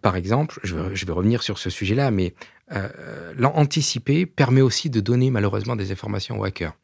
[0.00, 2.34] par exemple, je vais, revenir sur ce sujet-là, mais
[3.36, 6.74] l'anticiper permet aussi de donner malheureusement des informations aux hackers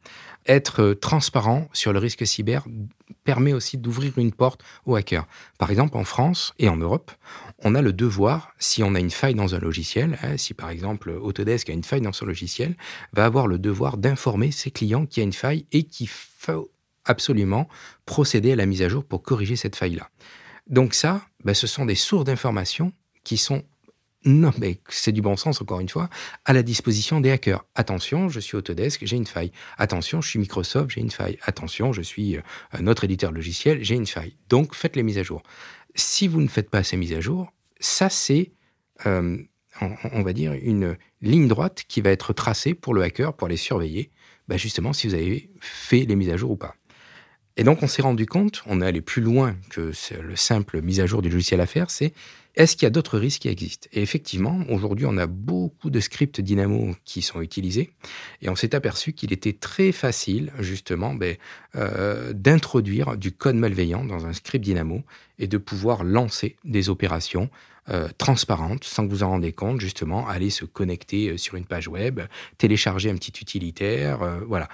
[0.49, 2.65] être euh, transparent sur le risque cyber
[3.23, 5.27] permet aussi d'ouvrir une porte aux hackers.
[5.57, 7.11] Par exemple, en France et en Europe,
[7.59, 10.69] on a le devoir, si on a une faille dans un logiciel, hein, si par
[10.69, 12.75] exemple Autodesk a une faille dans son logiciel,
[13.13, 16.71] va avoir le devoir d'informer ses clients qu'il y a une faille et qu'il faut
[17.05, 17.67] absolument
[18.05, 20.09] procéder à la mise à jour pour corriger cette faille-là.
[20.69, 23.63] Donc ça, ben, ce sont des sources d'informations qui sont
[24.25, 26.09] non, mais c'est du bon sens, encore une fois,
[26.43, 27.63] à la disposition des hackers.
[27.75, 29.51] Attention, je suis Autodesk, j'ai une faille.
[29.77, 31.37] Attention, je suis Microsoft, j'ai une faille.
[31.43, 32.41] Attention, je suis euh,
[32.73, 34.35] un autre éditeur logiciel, j'ai une faille.
[34.49, 35.41] Donc, faites les mises à jour.
[35.95, 38.51] Si vous ne faites pas ces mises à jour, ça, c'est,
[39.05, 39.37] euh,
[40.11, 43.57] on, va dire, une ligne droite qui va être tracée pour le hacker, pour les
[43.57, 44.11] surveiller,
[44.49, 46.75] bah, justement, si vous avez fait les mises à jour ou pas.
[47.59, 49.91] Et donc, on s'est rendu compte, on est allé plus loin que
[50.21, 52.13] le simple mise à jour du logiciel à faire, c'est
[52.55, 53.89] est-ce qu'il y a d'autres risques qui existent?
[53.91, 57.89] Et effectivement, aujourd'hui, on a beaucoup de scripts Dynamo qui sont utilisés,
[58.41, 61.35] et on s'est aperçu qu'il était très facile, justement, ben,
[61.75, 65.03] euh, d'introduire du code malveillant dans un script Dynamo
[65.37, 67.49] et de pouvoir lancer des opérations
[67.89, 71.65] euh, transparentes, sans que vous en rendez compte, justement, aller se connecter euh, sur une
[71.65, 72.21] page web,
[72.57, 74.67] télécharger un petit utilitaire, voilà,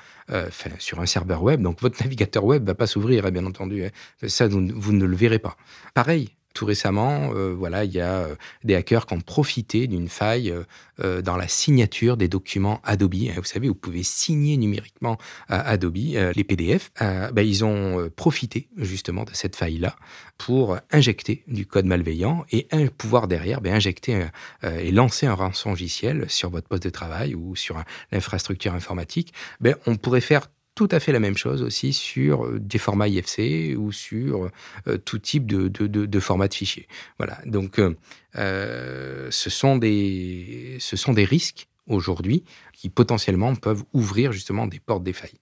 [0.80, 1.62] sur un serveur web.
[1.62, 3.86] Donc votre navigateur web va pas s'ouvrir, hein, bien entendu.
[3.86, 3.90] Hein.
[4.28, 5.56] Ça, vous, ne le verrez pas.
[5.94, 10.08] Pareil, tout récemment, euh, voilà, il y a euh, des hackers qui ont profité d'une
[10.08, 10.56] faille
[11.04, 13.14] euh, dans la signature des documents Adobe.
[13.36, 15.18] Vous savez, vous pouvez signer numériquement
[15.50, 16.92] Adobe les PDF.
[17.00, 19.96] Ben, ils ont profité justement de cette faille-là
[20.38, 24.26] pour injecter du code malveillant et un, pouvoir derrière ben, injecter
[24.64, 29.34] et lancer un rançon logiciel sur votre poste de travail ou sur l'infrastructure informatique.
[29.60, 33.08] Ben, on pourrait faire tout à fait la même chose aussi sur euh, des formats
[33.08, 34.50] IFC ou sur
[34.88, 36.88] euh, tout type de, de, de, format de fichier.
[37.18, 37.40] Voilà.
[37.46, 44.68] Donc, euh, ce, sont des, ce sont des risques aujourd'hui qui potentiellement peuvent ouvrir justement
[44.68, 45.40] des portes des failles.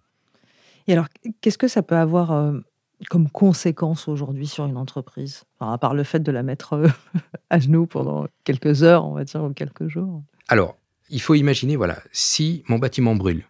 [0.87, 1.07] Et alors,
[1.41, 2.53] qu'est-ce que ça peut avoir
[3.09, 5.45] comme conséquence aujourd'hui sur une entreprise?
[5.59, 6.83] À part le fait de la mettre
[7.49, 10.21] à genoux pendant quelques heures, on va dire, ou quelques jours.
[10.49, 10.75] Alors,
[11.09, 13.45] il faut imaginer, voilà, si mon bâtiment brûle,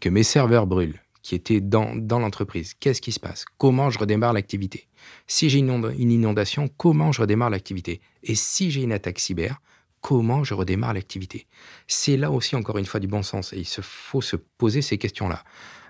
[0.00, 2.74] que mes serveurs brûlent, qui était dans, dans l'entreprise.
[2.74, 3.44] Qu'est-ce qui se passe?
[3.58, 4.88] Comment je redémarre l'activité?
[5.26, 8.00] Si j'ai une inondation, comment je redémarre l'activité?
[8.22, 9.60] Et si j'ai une attaque cyber,
[10.00, 11.46] comment je redémarre l'activité?
[11.86, 13.52] C'est là aussi, encore une fois, du bon sens.
[13.52, 15.44] Et il faut se poser ces questions-là.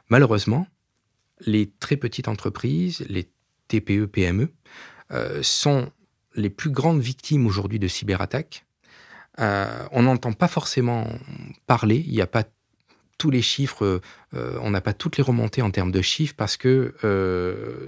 [0.09, 0.66] Malheureusement,
[1.40, 3.31] les très petites entreprises, les
[3.68, 4.53] TPE, PME,
[5.12, 5.90] euh, sont
[6.35, 8.66] les plus grandes victimes aujourd'hui de cyberattaques.
[9.38, 11.07] Euh, on n'entend pas forcément
[11.66, 12.44] parler, il n'y a pas
[13.20, 14.00] tous les chiffres,
[14.35, 16.94] euh, on n'a pas toutes les remontées en termes de chiffres parce que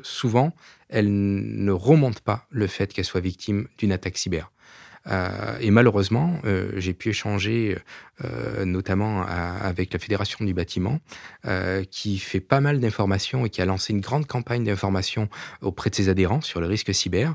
[0.03, 0.55] souvent,
[0.89, 4.53] elles ne remontent pas le fait qu'elles soient victimes d'une attaque cyber.
[5.09, 7.77] Euh, et malheureusement, euh, j'ai pu échanger
[8.25, 11.01] euh, notamment avec la Fédération du bâtiment,
[11.91, 15.29] qui fait pas mal d'informations et qui a lancé une grande campagne d'information
[15.61, 17.35] auprès de ses adhérents sur le risque cyber.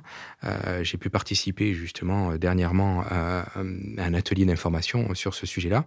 [0.81, 5.85] j'ai pu participer justement dernièrement à, un atelier d'information sur ce sujet-là.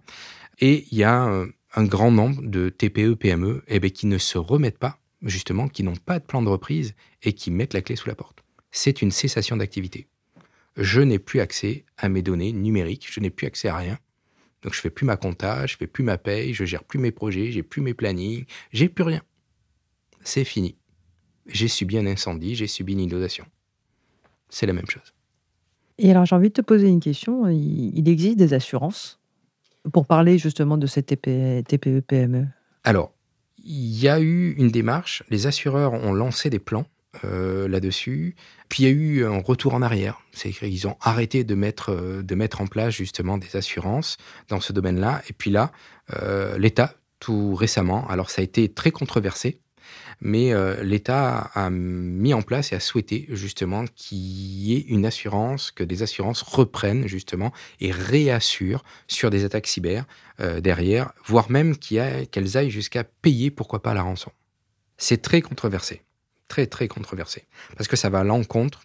[0.59, 4.37] Et il y a un grand nombre de TPE, PME eh bien, qui ne se
[4.37, 7.95] remettent pas, justement, qui n'ont pas de plan de reprise et qui mettent la clé
[7.95, 8.43] sous la porte.
[8.71, 10.07] C'est une cessation d'activité
[10.77, 13.97] je n'ai plus accès à mes données numériques, je n'ai plus accès à rien.
[14.61, 17.11] Donc je fais plus ma compta, je fais plus ma paye, je gère plus mes
[17.11, 19.21] projets, j'ai plus mes plannings, j'ai plus rien.
[20.23, 20.75] C'est fini.
[21.47, 23.45] J'ai subi un incendie, j'ai subi une inondation.
[24.49, 25.13] C'est la même chose.
[25.97, 27.47] Et alors j'ai envie de te poser une question.
[27.49, 29.19] Il existe des assurances
[29.91, 32.47] pour parler justement de cette TPE-PME
[32.83, 33.13] Alors,
[33.63, 35.23] il y a eu une démarche.
[35.29, 36.85] Les assureurs ont lancé des plans
[37.25, 38.35] euh, là-dessus.
[38.69, 40.21] Puis il y a eu un retour en arrière.
[40.31, 44.17] C'est qu'ils ont arrêté de mettre, euh, de mettre en place justement des assurances
[44.47, 45.21] dans ce domaine-là.
[45.29, 45.71] Et puis là,
[46.21, 49.60] euh, l'État, tout récemment, alors ça a été très controversé,
[50.21, 55.71] mais l'État a mis en place et a souhaité justement qu'il y ait une assurance,
[55.71, 60.05] que des assurances reprennent justement et réassurent sur des attaques cyber
[60.59, 64.31] derrière, voire même qu'elles aillent jusqu'à payer, pourquoi pas, la rançon.
[64.97, 66.01] C'est très controversé
[66.51, 67.45] très très controversé
[67.77, 68.81] parce que ça va à l'encontre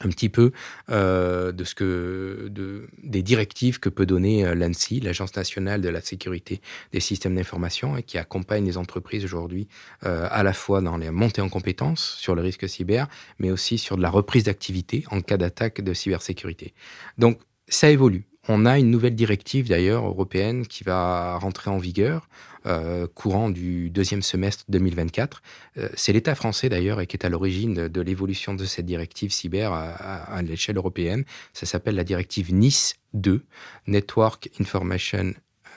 [0.00, 0.52] un petit peu
[0.90, 5.88] euh, de ce que de, des directives que peut donner euh, l'ANSI, l'Agence nationale de
[5.88, 6.60] la sécurité
[6.92, 9.68] des systèmes d'information, et qui accompagne les entreprises aujourd'hui
[10.04, 13.08] euh, à la fois dans les montées en compétences sur le risque cyber,
[13.38, 16.74] mais aussi sur de la reprise d'activité en cas d'attaque de cybersécurité.
[17.18, 18.29] Donc ça évolue.
[18.52, 22.28] On a une nouvelle directive d'ailleurs européenne qui va rentrer en vigueur
[22.66, 25.40] euh, courant du deuxième semestre 2024.
[25.76, 29.72] Euh, c'est l'État français d'ailleurs qui est à l'origine de, l'évolution de cette directive cyber
[29.72, 31.24] à, l'échelle européenne.
[31.52, 33.44] Ça s'appelle la directive NIS 2,
[33.86, 35.32] Network Information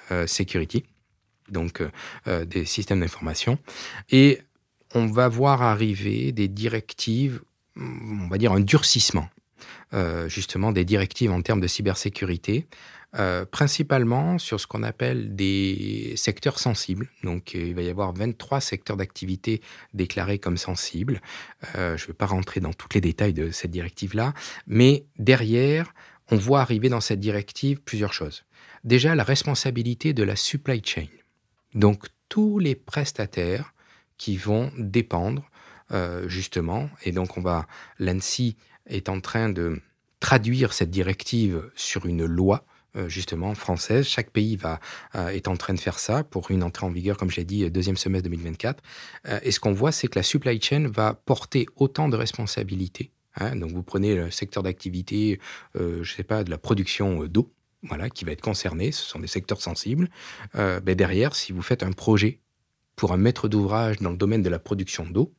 [0.09, 0.83] euh, Security,
[1.49, 1.83] donc
[2.25, 3.59] des systèmes d'information.
[4.09, 4.41] Et
[4.95, 7.43] on va voir arriver des directives,
[7.77, 9.29] on va dire un durcissement
[10.27, 12.67] justement des directives en termes de cybersécurité
[13.19, 17.11] euh, principalement sur ce qu'on appelle des secteurs sensibles.
[17.23, 19.61] Donc, euh, il va y avoir 23 secteurs d'activité
[19.93, 21.21] déclarés comme sensibles.
[21.75, 24.33] Euh, je ne vais pas rentrer dans tous les détails de cette directive-là,
[24.65, 25.93] mais derrière,
[26.31, 28.45] on voit arriver dans cette directive plusieurs choses.
[28.83, 31.05] Déjà, la responsabilité de la supply chain.
[31.75, 33.75] Donc, tous les prestataires
[34.17, 35.47] qui vont dépendre,
[36.25, 37.67] justement, et donc on va,
[37.99, 39.79] l'ANSI est en train de
[40.19, 42.65] traduire cette directive sur une loi
[42.95, 44.05] euh, justement française.
[44.05, 44.79] Chaque pays va,
[45.15, 47.69] euh, est en train de faire ça pour une entrée en vigueur, comme j'ai dit,
[47.71, 48.83] deuxième semestre 2024.
[49.29, 53.11] Euh, et ce qu'on voit, c'est que la supply chain va porter autant de responsabilités.
[53.35, 53.55] Hein.
[53.55, 55.39] donc vous prenez le secteur d'activité,
[55.73, 58.91] je ne sais pas, de la production d'eau, voilà, qui va être concerné.
[58.91, 60.07] Ce sont des secteurs sensibles.
[60.53, 62.41] Ben derrière, si vous faites un projet
[62.95, 65.33] pour un maître d'ouvrage dans le domaine de la production d'eau,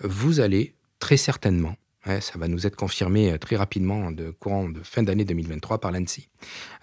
[0.00, 1.76] vous allez très certainement
[2.06, 5.90] ça va nous être confirmé euh, très rapidement de courant de fin d'année 2023 par
[5.90, 6.28] l'ANSI.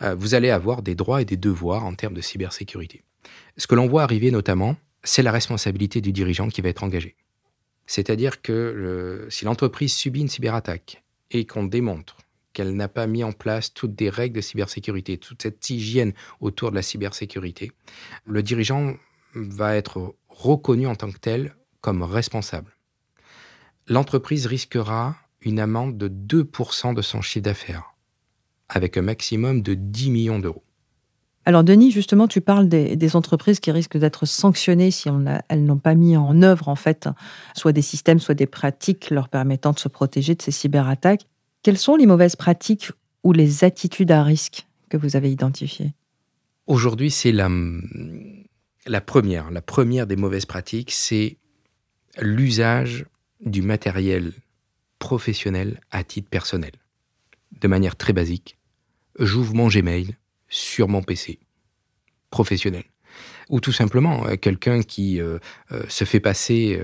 [0.01, 3.03] Euh, vous allez avoir des droits et des devoirs en termes de cybersécurité.
[3.57, 7.15] Ce que l'on voit arriver notamment, c'est la responsabilité du dirigeant qui va être engagé.
[7.85, 12.17] C'est-à-dire que si l'entreprise subit une cyberattaque et qu'on démontre
[12.53, 16.71] qu'elle n'a pas mis en place toutes des règles de cybersécurité, toute cette hygiène autour
[16.71, 17.71] de la cybersécurité,
[18.25, 18.95] le dirigeant
[19.33, 22.75] va être reconnu en tant que tel comme responsable
[23.87, 27.95] l'entreprise risquera une amende de 2% de son chiffre d'affaires,
[28.69, 30.63] avec un maximum de 10 millions d'euros.
[31.45, 35.09] Alors Denis, justement, tu parles des, entreprises qui risquent d'être sanctionnées si
[35.49, 37.09] elles n'ont pas mis en œuvre, en fait,
[37.55, 41.25] soit des systèmes, soit des pratiques leur permettant de se protéger de ces cyberattaques.
[41.63, 42.91] Quelles sont les mauvaises pratiques
[43.23, 45.93] ou les attitudes à risque que vous avez identifiées?
[46.67, 47.49] Aujourd'hui, c'est la,
[48.85, 49.49] la première.
[49.49, 51.37] La première des mauvaises pratiques, c'est
[52.19, 53.05] l'usage
[53.45, 54.33] du matériel
[54.99, 56.71] professionnel à titre personnel.
[57.59, 58.57] De manière très basique,
[59.19, 60.15] j'ouvre mon Gmail
[60.47, 61.39] sur mon PC
[62.29, 62.85] professionnel.
[63.51, 65.19] Ou tout simplement quelqu'un qui
[65.87, 66.81] se fait passer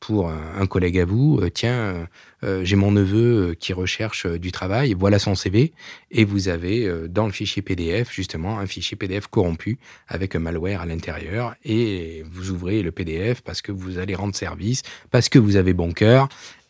[0.00, 2.08] pour un collègue à vous, tiens,
[2.42, 5.72] j'ai mon neveu qui recherche du travail, voilà son CV,
[6.10, 9.78] et vous avez dans le fichier PDF justement un fichier PDF corrompu
[10.08, 14.34] avec un malware à l'intérieur, et vous ouvrez le PDF parce que vous allez rendre
[14.34, 16.28] service, parce que vous avez bon cœur,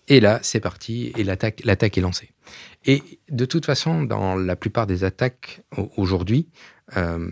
[0.09, 2.31] et là, c'est parti, et l'attaque, l'attaque est lancée.
[2.87, 5.61] Et de toute façon, dans la plupart des attaques
[5.97, 6.49] aujourd'hui,
[6.97, 7.29] euh,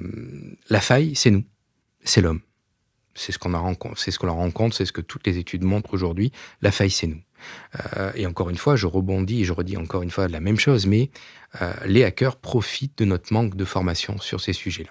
[0.68, 1.44] la faille, c'est nous,
[2.06, 2.40] c'est l'homme.
[3.14, 6.32] C'est ce qu'on c'est ce qu'on rencontre, c'est ce que toutes les études montrent aujourd'hui.
[6.60, 7.20] La faille, c'est nous.
[7.96, 10.58] Euh, et encore une fois, je rebondis et je redis encore une fois la même
[10.58, 11.10] chose, mais
[11.62, 14.90] euh, les hackers profitent de notre manque de formation sur ces sujets-là.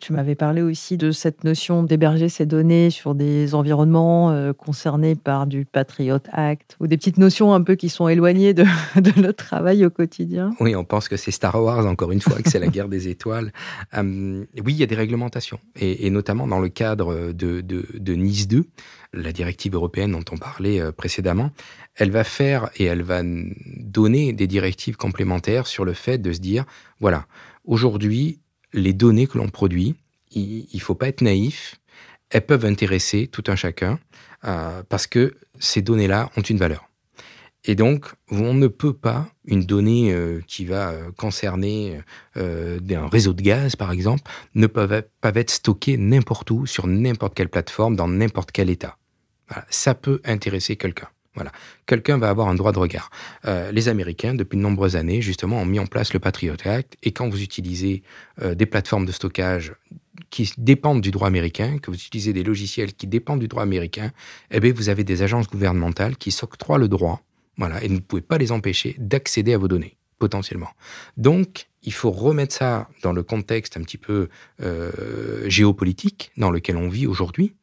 [0.00, 5.14] Tu m'avais parlé aussi de cette notion d'héberger ces données sur des environnements euh, concernés
[5.14, 8.64] par du Patriot Act ou des petites notions un peu qui sont éloignées de,
[9.20, 10.52] notre travail au quotidien.
[10.58, 13.08] Oui, on pense que c'est Star Wars, encore une fois, que c'est la guerre des
[13.08, 13.52] étoiles.
[13.94, 18.48] Euh, oui, il y a des réglementations, et, notamment dans le cadre de, de, Nice
[18.48, 18.64] 2,
[19.12, 21.50] la directive européenne dont on parlait euh, précédemment,
[21.94, 26.40] elle va faire et elle va donner des directives complémentaires sur le fait de se
[26.40, 26.64] dire,
[26.98, 27.26] voilà,
[27.64, 28.40] aujourd'hui,
[28.74, 29.94] les données que l'on produit,
[30.32, 31.76] il ne faut pas être naïf,
[32.30, 33.98] elles peuvent intéresser tout un chacun
[34.44, 36.88] euh, parce que ces données-là ont une valeur.
[37.66, 41.98] Et donc, on ne peut pas, une donnée euh, qui va euh, concerner
[42.34, 44.22] un réseau de gaz, par exemple,
[44.54, 48.98] ne peuvent pas être stockée n'importe où, sur n'importe quelle plateforme, dans n'importe quel état.
[49.70, 51.08] Ça peut intéresser quelqu'un.
[51.34, 51.50] Voilà.
[51.86, 53.10] Quelqu'un va avoir un droit de regard.
[53.44, 56.96] Euh, les Américains, depuis de nombreuses années, justement, ont mis en place le Patriot Act.
[57.02, 58.02] Et quand vous utilisez
[58.40, 59.74] euh, des plateformes de stockage
[60.30, 64.12] qui dépendent du droit américain, que vous utilisez des logiciels qui dépendent du droit américain,
[64.50, 67.22] eh bien, vous avez des agences gouvernementales qui s'octroient le droit,
[67.56, 70.70] voilà, et vous ne pouvez pas les empêcher d'accéder à vos données, potentiellement.
[71.16, 74.28] Donc, il faut remettre ça dans le contexte un petit peu
[74.62, 77.54] euh, géopolitique dans lequel on vit aujourd'hui,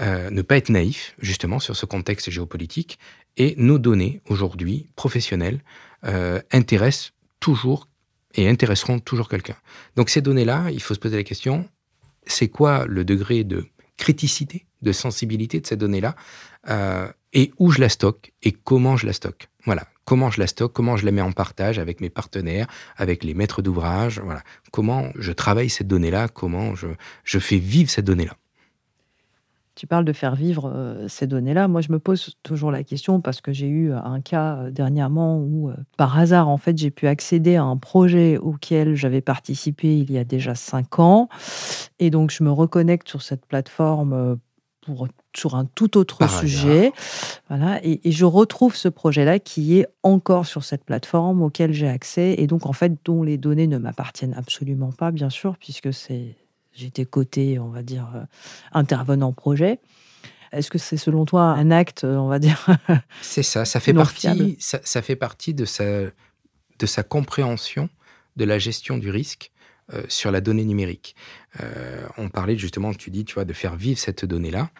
[0.00, 2.98] euh, ne pas être naïf justement sur ce contexte géopolitique,
[3.36, 5.60] et nos données aujourd'hui professionnelles
[6.04, 7.88] euh, intéressent toujours
[8.34, 9.56] et intéresseront toujours quelqu'un.
[9.94, 11.68] Donc ces données-là, il faut se poser la question,
[12.26, 16.16] c'est quoi le degré de criticité, de sensibilité de ces données-là,
[17.32, 19.48] et où je la stocke et comment je la stocke.
[19.64, 23.24] Voilà, comment je la stocke, comment je la mets en partage avec mes partenaires, avec
[23.24, 26.88] les maîtres d'ouvrage, voilà, comment je travaille cette donnée-là, comment je,
[27.24, 28.36] je fais vivre cette donnée-là.
[29.78, 31.68] Tu parles de faire vivre euh, ces données-là.
[31.68, 35.38] Moi, je me pose toujours la question parce que j'ai eu un cas euh, dernièrement
[35.38, 39.96] où, euh, par hasard, en fait, j'ai pu accéder à un projet auquel j'avais participé
[39.96, 41.28] il y a déjà cinq ans.
[42.00, 44.40] Et donc, je me reconnecte sur cette plateforme
[44.94, 46.92] pour sur un tout autre sujet.
[47.48, 52.34] Voilà, et, je retrouve ce projet-là qui est encore sur cette plateforme auquel j'ai accès
[52.38, 56.36] et donc en fait dont les données ne m'appartiennent absolument pas, bien sûr, puisque c'est
[56.72, 58.24] j'étais côté, on va dire, euh,
[58.72, 59.80] intervenant projet.
[60.52, 62.66] Est-ce que c'est selon toi un acte, on va dire
[63.20, 67.90] C'est ça, ça fait partie, ça, fait partie de sa, de sa compréhension
[68.36, 69.50] de la gestion du risque
[69.94, 71.16] euh, sur la donnée numérique.
[71.60, 74.70] Euh, on parlait justement, tu dis, tu vois, de faire vivre cette donnée-là.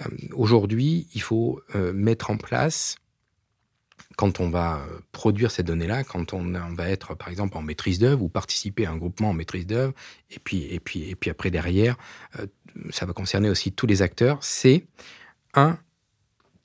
[0.00, 1.60] Euh, aujourd'hui, il faut
[1.94, 2.96] mettre en place,
[4.16, 6.44] quand on va produire ces données-là, quand on,
[6.74, 9.92] va être, par exemple, en maîtrise d'œuvre ou participer à un groupement en maîtrise d'œuvre,
[10.30, 11.96] et puis, et, puis, et puis après, derrière,
[12.90, 14.86] ça va concerner aussi tous les acteurs, c'est
[15.54, 15.78] un,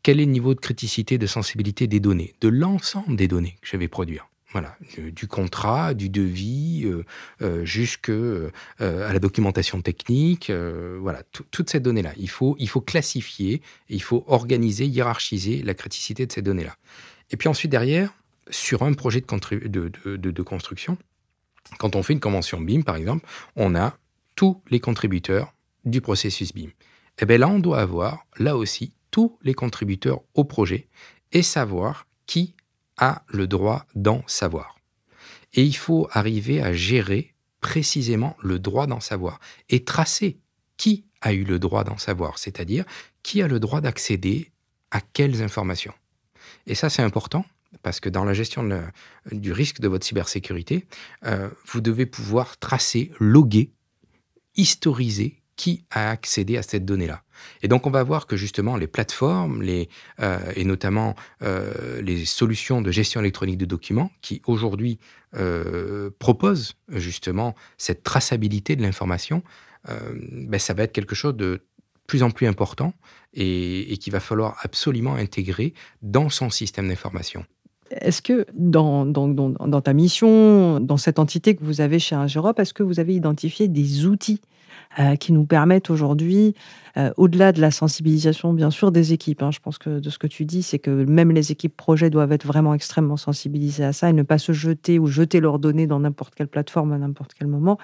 [0.01, 3.67] quel est le niveau de criticité, de sensibilité des données, de l'ensemble des données que
[3.67, 4.27] je vais produire.
[4.53, 7.03] Voilà, du contrat, du devis, euh,
[7.41, 12.13] euh jusque euh, à la documentation technique, euh, voilà, toutes ces données-là.
[12.17, 16.75] Il faut, il faut classifier, il faut organiser, hiérarchiser la criticité de ces données-là.
[17.31, 18.13] Et puis ensuite derrière,
[18.51, 20.99] sur un projet de, de, construction,
[21.79, 23.97] quand on fait une convention BIM par exemple, on a
[24.35, 26.67] tous les contributeurs du processus BIM.
[26.67, 30.87] Et eh bien là, on doit avoir là aussi tous les contributeurs au projet
[31.31, 32.55] et savoir qui
[32.97, 34.77] a le droit d'en savoir.
[35.53, 40.39] Et il faut arriver à gérer précisément le droit d'en savoir et tracer
[40.77, 42.85] qui a eu le droit d'en savoir, c'est-à-dire
[43.23, 44.51] qui a le droit d'accéder
[44.91, 45.93] à quelles informations.
[46.67, 47.45] Et ça, c'est important
[47.81, 48.69] parce que dans la gestion
[49.31, 50.85] du risque de votre cybersécurité,
[51.25, 53.71] euh, vous devez pouvoir tracer, loguer,
[54.55, 57.22] historiser qui a accédé à cette donnée-là.
[57.61, 62.81] Et donc on va voir que justement les plateformes, euh, et notamment euh, les solutions
[62.81, 64.99] de gestion électronique de documents, qui aujourd'hui
[65.35, 69.43] euh, proposent justement cette traçabilité de l'information,
[70.31, 71.61] ben, ça va être quelque chose de
[72.07, 72.93] plus en plus important
[73.33, 77.45] et, et qu'il va falloir absolument intégrer dans son système d'information.
[78.01, 82.59] Est-ce que dans, dans, dans, ta mission, dans cette entité que vous avez chez Ingerop,
[82.59, 84.41] est-ce que vous avez identifié des outils
[84.99, 86.53] euh, qui nous permettent aujourd'hui,
[86.97, 89.41] euh, au-delà de la sensibilisation, bien sûr, des équipes.
[89.41, 92.09] Hein, je pense que de ce que tu dis, c'est que même les équipes projets
[92.09, 95.59] doivent être vraiment extrêmement sensibilisées à ça et ne pas se jeter ou jeter leurs
[95.59, 97.79] données dans n'importe quelle plateforme à n'importe quel moment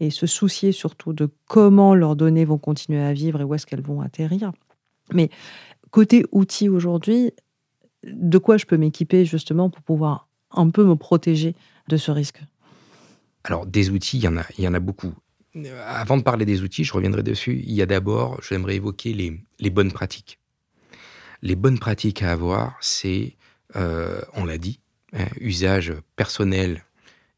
[0.00, 3.66] et se soucier surtout de comment leurs données vont continuer à vivre et où est-ce
[3.66, 4.52] qu'elles vont atterrir.
[5.12, 5.30] Mais
[5.90, 7.32] côté outils aujourd'hui,
[8.04, 11.54] de quoi je peux m'équiper justement pour pouvoir un peu me protéger
[11.88, 12.42] de ce risque?
[13.44, 15.12] Alors, des outils, il y en a, il y en a beaucoup.
[15.56, 17.62] Euh, avant de parler des outils, je reviendrai dessus.
[17.64, 20.38] Il y a d'abord, j'aimerais évoquer les, bonnes pratiques.
[21.42, 23.36] Les bonnes pratiques à avoir, c'est,
[23.76, 24.80] euh, on l'a dit,
[25.12, 26.84] hein, usage personnel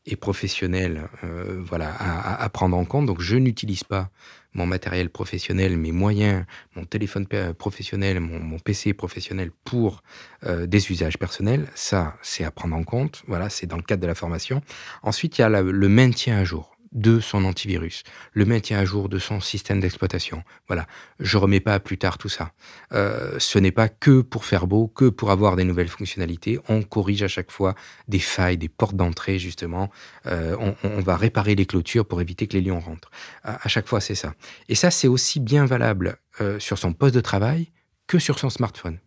[0.07, 1.95] et professionnel euh, voilà,
[2.39, 3.07] à, prendre en compte.
[3.07, 4.11] Donc, je n'utilise pas
[4.53, 6.45] mon matériel professionnel, mes moyens,
[6.77, 7.27] mon téléphone
[7.59, 10.03] professionnel, mon, PC professionnel pour
[10.47, 11.67] des usages personnels.
[11.75, 13.25] Ça, c'est à prendre en compte.
[13.27, 14.63] Voilà, c'est dans le cadre de la formation.
[15.03, 19.09] Ensuite, il y a le maintien à jour de son antivirus, le maintien à jour
[19.09, 20.43] de son système d'exploitation.
[20.69, 20.87] Voilà,
[21.19, 22.53] je remets pas plus tard tout ça.
[22.93, 26.59] Euh, ce n'est pas que pour faire beau, que pour avoir des nouvelles fonctionnalités.
[26.69, 27.75] On corrige à chaque fois
[28.09, 29.91] des failles, des portes d'entrée justement.
[30.27, 33.11] Euh, on, va réparer les clôtures pour éviter que les lions rentrent.
[33.43, 34.35] À, chaque fois, c'est ça.
[34.69, 37.73] Et ça, c'est aussi bien valable euh, sur son poste de travail
[38.07, 38.99] que sur son smartphone.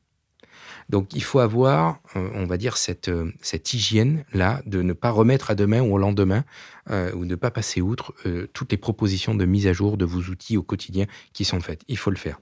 [0.90, 5.12] Donc il faut avoir, euh, on va dire, cette, euh, cette hygiène-là de ne pas
[5.12, 6.46] remettre à demain ou au lendemain,
[6.90, 8.14] euh, ou ne pas passer outre
[8.54, 11.82] toutes les propositions de mise à jour de vos outils au quotidien qui sont faites.
[11.88, 12.40] Il faut le faire.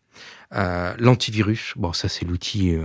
[0.97, 2.77] L'antivirus, bon, ça c'est l'outil,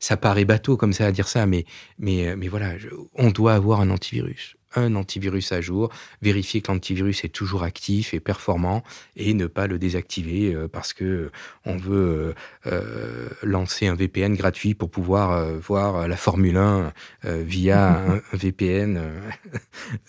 [0.00, 1.64] ça paraît bateau comme ça à dire ça, mais,
[1.98, 2.74] mais, mais voilà,
[3.14, 5.90] on doit avoir un antivirus un antivirus à jour,
[6.22, 8.82] vérifier que l'antivirus est toujours actif et performant
[9.16, 11.30] et ne pas le désactiver euh, parce que
[11.64, 12.34] on veut
[12.66, 16.92] euh, euh, lancer un VPN gratuit pour pouvoir voir la Formule 1
[17.24, 17.98] via
[18.32, 19.00] un, VPN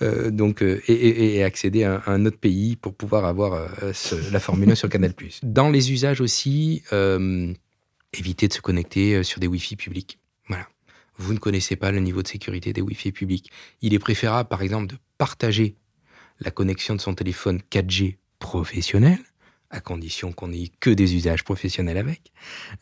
[0.29, 3.67] donc et, accéder à un, autre pays pour pouvoir avoir
[4.31, 5.13] la Formule 1 sur Canal+.
[5.43, 6.83] Dans les usages aussi,
[8.13, 10.19] éviter de se connecter sur des Wi-Fi publics.
[10.47, 10.67] Voilà
[11.19, 13.51] vous ne connaissez pas le niveau de sécurité des Wi-Fi publics.
[13.81, 15.75] Il est préférable, par exemple, de partager
[16.39, 19.19] la connexion de son téléphone 4G professionnel,
[19.69, 22.31] à condition qu'on n'ait que des usages professionnels avec,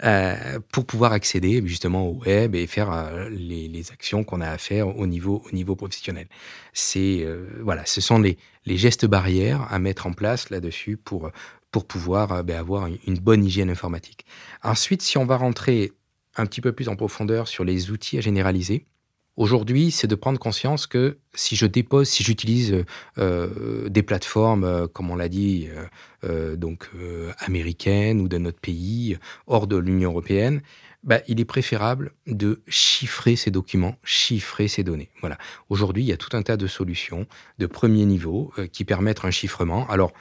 [0.03, 4.57] euh, pour pouvoir accéder justement au web et faire euh, les, actions qu'on a à
[4.57, 6.27] faire au niveau, au niveau professionnel.
[6.73, 11.31] C'est euh, voilà, ce sont les, les, gestes barrières à mettre en place là-dessus pour
[11.71, 14.25] pour pouvoir ben, avoir une bonne hygiène informatique.
[14.63, 15.91] Ensuite, si on va rentrer
[16.37, 18.85] un petit peu plus en profondeur sur les outils à généraliser.
[19.37, 22.83] Aujourd'hui, c'est de prendre conscience que si je dépose, si j'utilise
[23.19, 25.69] euh, des plateformes, euh, comme on l'a dit,
[26.23, 26.89] euh, donc
[27.37, 30.61] américaines ou d'un autre pays, hors de l'Union européenne,
[31.03, 35.11] bah, il est préférable de chiffrer ces documents, chiffrer ces données.
[35.21, 35.37] Voilà.
[35.69, 37.27] Aujourd'hui, il y a tout un tas de solutions
[37.59, 39.87] de premier niveau qui permettent un chiffrement.
[39.87, 40.11] Alors,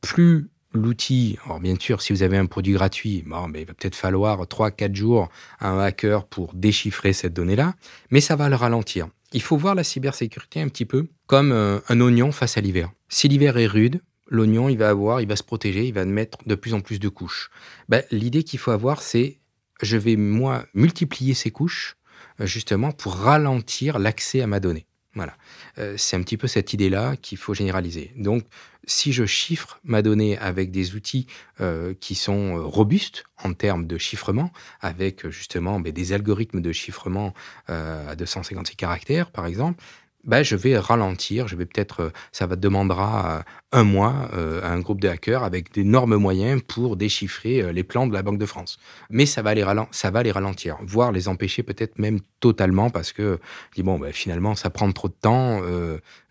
[0.00, 3.74] plus l'outil, alors bien sûr, si vous avez un produit gratuit, bon, ben, il va
[3.74, 7.74] peut-être falloir 3-4 jours à un hacker pour déchiffrer cette donnée-là,
[8.10, 9.08] mais ça va le ralentir.
[9.32, 12.90] Il faut voir la cybersécurité un petit peu comme euh, un oignon face à l'hiver.
[13.08, 16.38] Si l'hiver est rude, l'oignon, il va avoir, il va se protéger, il va mettre
[16.46, 17.50] de plus en plus de couches.
[17.88, 19.40] Ben, L'idée qu'il faut avoir, c'est
[19.82, 21.96] je vais, moi, multiplier ces couches,
[22.40, 24.86] euh, justement, pour ralentir l'accès à ma donnée.
[25.16, 25.34] Voilà.
[25.78, 28.12] Euh, c'est un petit peu cette idée-là qu'il faut généraliser.
[28.16, 28.44] Donc,
[28.84, 31.26] si je chiffre ma donnée avec des outils
[31.60, 36.70] euh, qui sont euh, robustes en termes de chiffrement, avec justement ben, des algorithmes de
[36.70, 37.34] chiffrement
[37.66, 39.82] à 256 caractères, par exemple,
[40.26, 44.60] ben, je vais ralentir, je vais peut-être, euh, ça va demandera euh, un mois euh,
[44.62, 48.38] à un groupe de hackers avec d'énormes moyens pour déchiffrer les plans de la Banque
[48.38, 48.78] de France.
[49.08, 53.12] Mais ça va les, ça va les ralentir, voire les empêcher peut-être même totalement parce
[53.12, 53.38] que
[53.74, 55.60] dis bon, ben, finalement, ça prend trop de temps,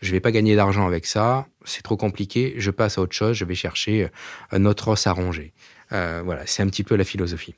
[0.01, 3.35] je vais pas gagner d'argent avec ça, c'est trop compliqué, je passe à autre chose,
[3.35, 4.09] je vais chercher
[4.51, 5.53] un autre os à ronger.
[5.91, 7.55] voilà, c'est un petit peu la philosophie.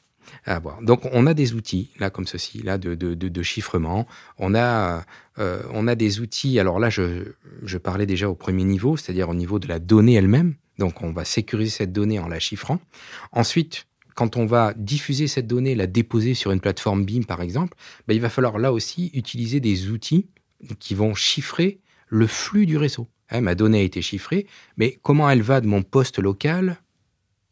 [0.81, 4.07] Donc on a des outils là comme ceci là de, de, de, chiffrement.
[4.37, 5.05] On a
[5.39, 6.59] euh, on a des outils.
[6.59, 10.13] Alors là je, je parlais déjà au premier niveau, c'est-à-dire au niveau de la donnée
[10.13, 10.55] elle-même.
[10.77, 12.79] Donc on va sécuriser cette donnée en la chiffrant.
[13.31, 17.77] Ensuite quand on va diffuser cette donnée, la déposer sur une plateforme BIM par exemple,
[18.07, 20.27] ben, il va falloir là aussi utiliser des outils
[20.79, 23.07] qui vont chiffrer le flux du réseau.
[23.29, 24.47] Hein, ma donnée a été chiffrée,
[24.77, 26.77] mais comment elle va de mon poste local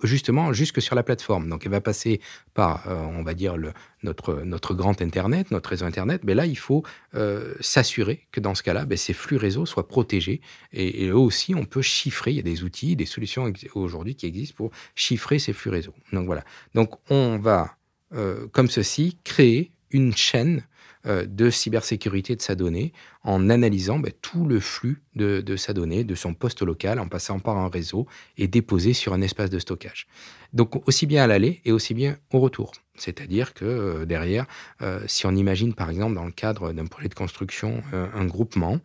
[0.04, 1.50] justement jusque sur la plateforme.
[1.50, 2.20] Donc elle va passer
[2.54, 3.56] par, euh, on va dire,
[4.04, 6.22] notre, notre grand Internet, notre réseau Internet.
[6.24, 6.84] Mais là, il faut
[7.16, 10.42] euh, s'assurer que dans ce cas-là, ben, ces flux réseaux soient protégés.
[10.74, 12.32] Et, eux aussi, on peut chiffrer.
[12.32, 15.96] Il y a des outils, des solutions aujourd'hui qui existent pour chiffrer ces flux réseaux.
[16.12, 16.44] Donc voilà.
[16.74, 17.78] Donc on va,
[18.14, 20.64] euh, comme ceci, créer une chaîne
[21.06, 22.94] de cybersécurité de sa donnée
[23.24, 27.40] en analysant ben, tout le flux de, sa donnée, de son poste local, en passant
[27.40, 28.06] par un réseau
[28.38, 30.08] et déposé sur un espace de stockage.
[30.54, 32.72] Donc aussi bien à l'aller et aussi bien au retour.
[32.98, 34.46] C'est-à-dire que euh, derrière,
[34.82, 38.26] euh, si on imagine par exemple dans le cadre d'un projet de construction euh, un
[38.26, 38.80] groupement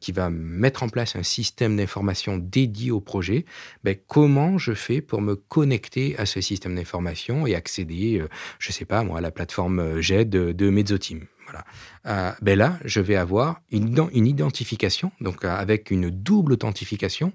[0.00, 3.46] qui va mettre en place un système d'information dédié au projet,
[3.84, 8.22] ben, comment je fais pour me connecter à ce système d'information et accéder,
[8.58, 12.36] je ne sais pas moi, à la plateforme GED de, de Mezzoteam voilà.
[12.40, 17.32] ben là, je vais avoir une, une identification, donc avec une double authentification,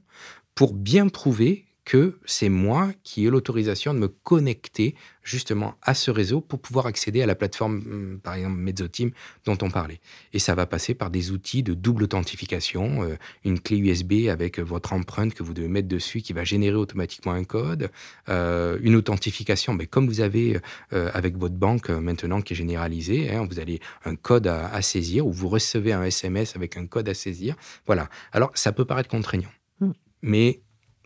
[0.56, 6.12] pour bien prouver que c'est moi qui ai l'autorisation de me connecter justement à ce
[6.12, 9.12] réseau pour pouvoir accéder à la plateforme, hum, par exemple Mezzoteam,
[9.46, 10.00] dont on parlait.
[10.34, 14.60] Et ça va passer par des outils de double authentification, euh, une clé USB avec
[14.60, 17.90] votre empreinte que vous devez mettre dessus qui va générer automatiquement un code,
[18.30, 20.60] euh, une authentification, mais comme vous avez
[20.94, 24.82] euh, avec votre banque maintenant qui est généralisée, hein, vous avez un code à, à,
[24.82, 27.56] saisir ou vous recevez un SMS avec un code à saisir.
[27.86, 28.10] Voilà.
[28.32, 29.92] Alors ça peut paraître contraignant, mmh.
[30.22, 30.62] mais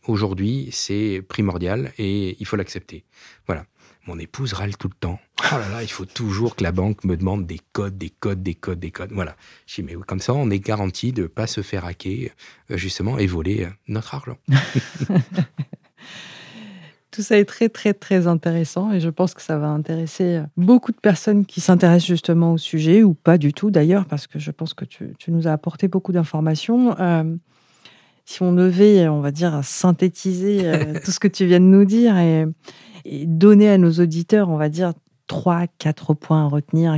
[0.08, 3.04] Aujourd'hui, c'est primordial et il faut l'accepter.
[3.46, 3.66] Voilà.
[4.08, 5.20] Mon épouse râle tout le temps.
[5.52, 8.42] Oh là là, il faut toujours que la banque me demande des codes, des codes,
[8.42, 9.12] des codes, des codes.
[9.12, 9.36] Voilà.
[9.66, 12.30] Je dis, mais comme ça, on est garanti de ne pas se faire hacker,
[12.72, 14.38] euh, justement, et voler euh, notre argent.
[17.12, 20.44] Tout ça est très, très, très intéressant et je pense que ça va intéresser euh,
[20.56, 24.40] beaucoup de personnes qui s'intéressent justement au sujet ou pas du tout d'ailleurs, parce que
[24.40, 26.96] je pense que tu, nous as apporté beaucoup d'informations
[28.28, 31.86] si on devait, on va dire, synthétiser euh, tout ce que tu viens de nous
[31.86, 32.46] dire et,
[33.26, 34.94] donner à nos auditeurs, on va dire,
[35.28, 36.98] trois, quatre points à retenir,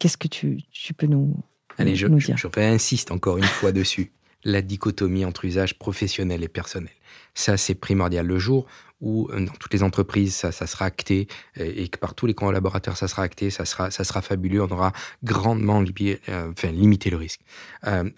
[0.00, 0.64] qu'est-ce que tu,
[0.96, 1.36] peux nous,
[1.78, 2.36] Allez, je, dire?
[2.36, 4.10] je, insiste encore une fois dessus.
[4.42, 6.90] La dichotomie entre usage professionnel et personnel.
[7.34, 8.26] Ça, c'est primordial.
[8.26, 8.66] Le jour
[9.00, 12.96] où euh, dans toutes les entreprises, ça, sera acté et que par tous les collaborateurs,
[12.96, 14.92] ça sera acté, ça sera, ça sera fabuleux, on aura
[15.22, 17.40] grandement euh, limité le risque.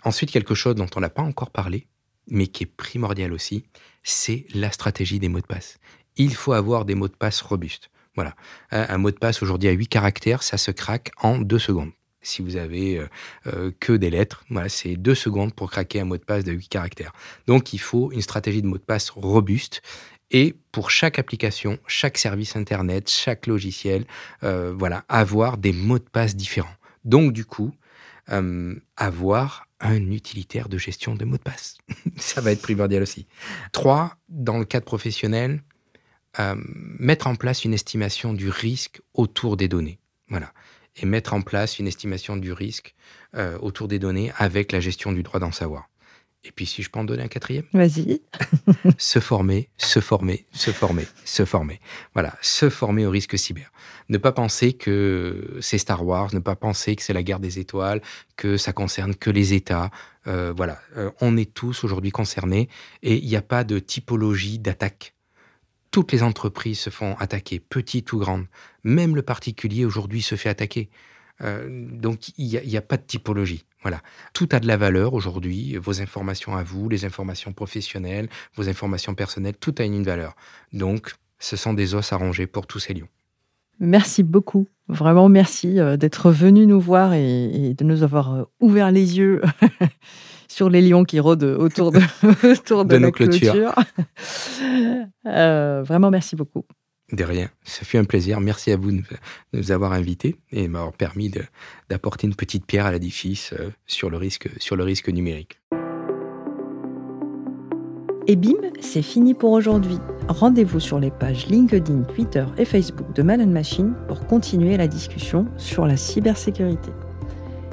[0.03, 1.89] ensuite, quelque chose dont on n'a pas encore parlé,
[2.29, 3.65] mais qui est primordial aussi,
[4.03, 5.79] c'est la stratégie des mots de passe.
[6.17, 7.91] Il faut avoir des mots de passe robustes.
[8.15, 8.35] Voilà.
[8.71, 11.93] Un mot de passe aujourd'hui à 8 caractères, ça se craque en 2 secondes.
[12.21, 13.09] Si vous avez euh,
[13.49, 16.53] euh, que des lettres, voilà, c'est 2 secondes pour craquer un mot de passe de
[16.53, 17.13] 8 caractères.
[17.47, 19.83] Donc il faut une stratégie de mot de passe robuste
[20.31, 24.07] et pour chaque application, chaque service internet, chaque logiciel,
[24.45, 26.75] euh, voilà, avoir des mots de passe différents.
[27.05, 27.73] Donc du coup,
[28.97, 31.77] avoir un utilitaire de gestion de mots de passe.
[32.17, 33.27] Ça va être primordial aussi.
[33.73, 35.63] Trois, dans le cadre professionnel,
[36.39, 36.55] euh,
[36.99, 39.99] mettre en place une estimation du risque autour des données.
[40.29, 40.53] Voilà.
[40.97, 42.95] Et mettre en place une estimation du risque
[43.35, 45.89] euh, autour des données avec la gestion du droit d'en savoir.
[46.45, 47.65] Et puis, si je peux en donner un quatrième?
[47.73, 48.21] Vas-y.
[48.99, 51.81] se former, se former, se former, se former.
[52.15, 53.71] Voilà, se former au risque cyber.
[54.09, 57.61] Ne pas penser que c'est Star Wars, ne pas penser que c'est la guerre des
[57.61, 58.03] étoiles,
[58.37, 59.91] que ça concerne que les États.
[60.27, 62.69] Euh, voilà, euh, on est tous aujourd'hui concernés
[63.03, 65.15] et il n'y a pas de typologie d'attaque.
[65.93, 68.47] Toutes les entreprises se font attaquer, petites ou grandes.
[68.83, 70.91] Même le particulier aujourd'hui se fait attaquer.
[71.43, 73.65] Euh, donc il n'y a, pas de typologie.
[73.83, 74.01] Voilà.
[74.33, 75.77] Tout a de la valeur aujourd'hui.
[75.77, 80.37] Vos informations à vous, les informations professionnelles, vos informations personnelles, tout a une valeur.
[80.73, 83.09] Donc, ce sont des os à ronger pour tous ces lions.
[83.81, 84.69] Merci beaucoup.
[84.89, 89.41] Vraiment, merci euh, d'être venu nous voir et, de nous avoir euh, ouvert les yeux
[90.49, 92.01] sur les lions qui rôdent autour de,
[92.53, 93.75] autour de, nos clôtures.
[95.25, 96.65] vraiment, merci beaucoup.
[97.13, 97.51] De rien.
[97.63, 98.41] Ça fut un plaisir.
[98.41, 99.03] Merci à vous de
[99.53, 101.31] nous avoir invités et m'avoir permis
[101.91, 105.61] d'apporter une petite pierre à l'édifice euh, sur, le risque, numérique.
[108.27, 109.99] Et bim, c'est fini pour aujourd'hui.
[110.29, 115.47] Rendez-vous sur les pages LinkedIn, Twitter et Facebook de Man Machine pour continuer la discussion
[115.59, 116.93] sur la cybersécurité.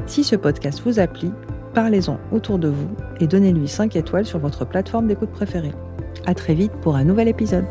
[0.05, 1.29] Si ce podcast vous a plu,
[1.73, 2.89] parlez-en autour de vous
[3.21, 5.73] et donnez-lui 5 étoiles sur votre plateforme d'écoute préférée.
[6.25, 7.65] À très vite pour un nouvel épisode.